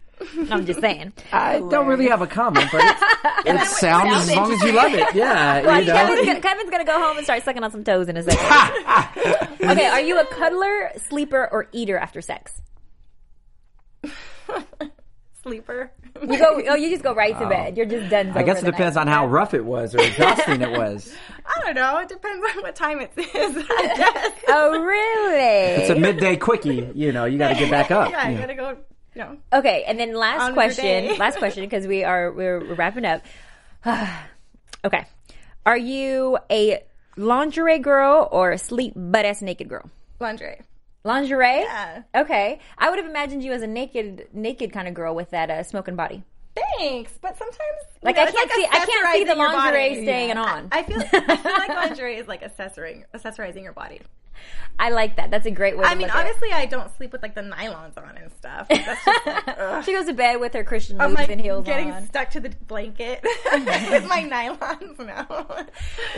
[0.51, 1.13] I'm just saying.
[1.33, 3.01] I don't really have a comment, but it's,
[3.47, 5.15] it sounds as long as you love it.
[5.15, 5.93] Yeah, Well, you know.
[5.93, 9.71] Kevin's, gonna, Kevin's gonna go home and start sucking on some toes in a second.
[9.71, 12.61] okay, are you a cuddler, sleeper, or eater after sex?
[15.41, 15.91] Sleeper.
[16.21, 16.61] You go.
[16.69, 17.77] Oh, you just go right to bed.
[17.77, 18.31] You're just done.
[18.31, 21.13] I guess it depends on how rough it was or exhausting it was.
[21.55, 21.97] I don't know.
[21.99, 23.27] It depends on what time it is.
[23.69, 24.31] I guess.
[24.47, 25.81] Oh, really?
[25.81, 26.89] It's a midday quickie.
[26.93, 28.11] You know, you got to get back up.
[28.11, 28.77] Yeah, I gotta go.
[29.13, 29.37] You know.
[29.53, 33.21] Okay, and then last question, last question because we are we're, we're wrapping up.
[34.85, 35.05] okay,
[35.65, 36.83] are you a
[37.15, 39.89] lingerie girl or a sleep butt ass naked girl?
[40.19, 40.61] Lingerie.
[41.05, 41.61] Lingerie.
[41.61, 42.01] Yeah.
[42.15, 45.49] Okay, I would have imagined you as a naked naked kind of girl with that
[45.49, 46.23] uh, smoking body.
[46.55, 47.59] Thanks, but sometimes
[48.01, 50.03] Like, know, I it's can't see- I can't see the lingerie body.
[50.03, 50.69] staying on.
[50.71, 54.01] I feel I feel like lingerie is like accessorizing accessorizing your body.
[54.77, 55.31] I like that.
[55.31, 55.83] That's a great way.
[55.83, 56.29] To I mean, look at it.
[56.29, 58.67] obviously, I don't sleep with like the nylons on and stuff.
[58.67, 59.85] That's just like.
[59.85, 62.05] She goes to bed with her Christian I'm like and heels getting on.
[62.07, 63.21] stuck to the blanket
[63.53, 65.47] with my nylons now.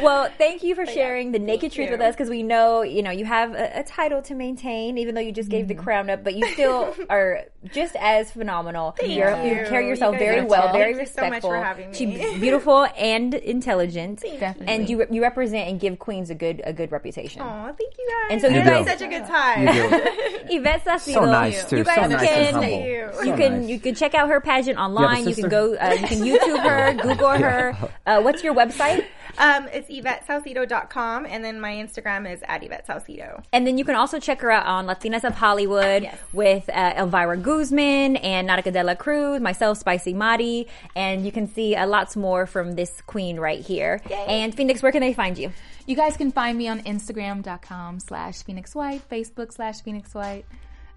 [0.02, 1.92] Well, thank you for sharing the naked truth you.
[1.92, 5.16] with us because we know, you know, you have a, a title to maintain, even
[5.16, 5.84] though you just gave the mm-hmm.
[5.84, 8.96] crown up, but you still are just as phenomenal.
[9.02, 9.66] You're, you you.
[9.68, 11.50] carry yourself You very well, very Thank you so much respectful.
[11.52, 11.96] for having me.
[11.96, 14.68] She's beautiful and intelligent, Definitely.
[14.68, 17.42] and you you represent and give Queens a good a good reputation.
[17.42, 18.32] Oh, thank you guys.
[18.32, 19.68] And so you I had guys- such a good time.
[20.50, 21.14] Yvette Salcido.
[21.14, 21.78] So nice, too.
[21.78, 23.70] You So guys nice can and you So can nice.
[23.70, 25.20] you can check out her pageant online.
[25.20, 25.42] You, sister?
[25.42, 25.76] can go.
[25.76, 27.76] Uh, you can YouTube her, Google her.
[28.06, 29.06] Uh, what's your website?
[29.38, 33.44] Um, it's YvetteSalcido.com, and then my Instagram is at Yvette Salcido.
[33.54, 37.38] And then you can also check her out on Latinas of Hollywood with uh, Elvira
[37.38, 42.16] Guzman and Natica de la Cruz, myself, Spicy Mari, and you can see a lots
[42.16, 44.02] more from this queen right here.
[44.28, 45.52] And Phoenix, where can they find you?
[45.86, 50.46] You guys can find me on Instagram.com slash Phoenix White, Facebook slash Phoenix White,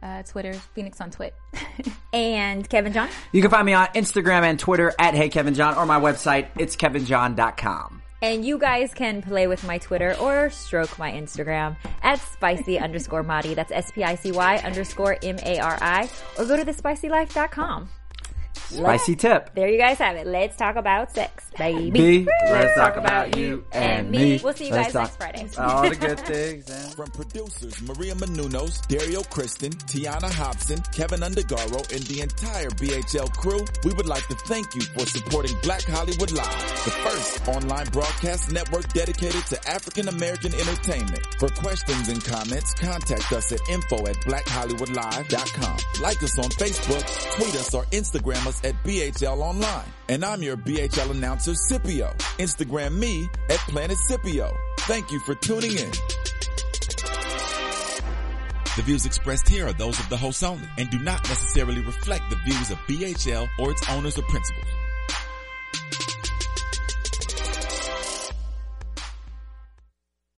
[0.02, 1.34] uh, Twitter, Phoenix on Twit.
[2.12, 3.08] And Kevin John?
[3.30, 6.48] You can find me on Instagram and Twitter at Hey Kevin John or my website,
[6.58, 7.99] it's kevinjohn.com.
[8.22, 13.22] And you guys can play with my Twitter or stroke my Instagram at spicy underscore
[13.22, 13.54] Mari.
[13.54, 16.10] That's S-P-I-C-Y underscore M-A-R-I.
[16.38, 17.88] Or go to thespicylife.com.
[18.70, 19.54] Spicy tip.
[19.54, 20.26] There you guys have it.
[20.26, 21.90] Let's talk about sex, baby.
[21.90, 24.40] B, let's talk about you and me.
[24.42, 25.62] We'll see you Let's guys talk- next Friday.
[25.62, 26.70] All the good things.
[26.70, 33.32] and- From producers Maria Menounos, Dario Kristen, Tiana Hobson, Kevin Undergaro, and the entire BHL
[33.36, 37.86] crew, we would like to thank you for supporting Black Hollywood Live, the first online
[37.88, 41.26] broadcast network dedicated to African American entertainment.
[41.38, 45.76] For questions and comments, contact us at info at blackhollywoodlive.com.
[46.02, 49.86] Like us on Facebook, tweet us, or Instagram at BHL Online.
[50.08, 52.12] And I'm your BHL announcer, Scipio.
[52.38, 54.52] Instagram me at Planet Scipio.
[54.80, 55.90] Thank you for tuning in.
[58.76, 62.30] The views expressed here are those of the host only and do not necessarily reflect
[62.30, 64.69] the views of BHL or its owners or principals.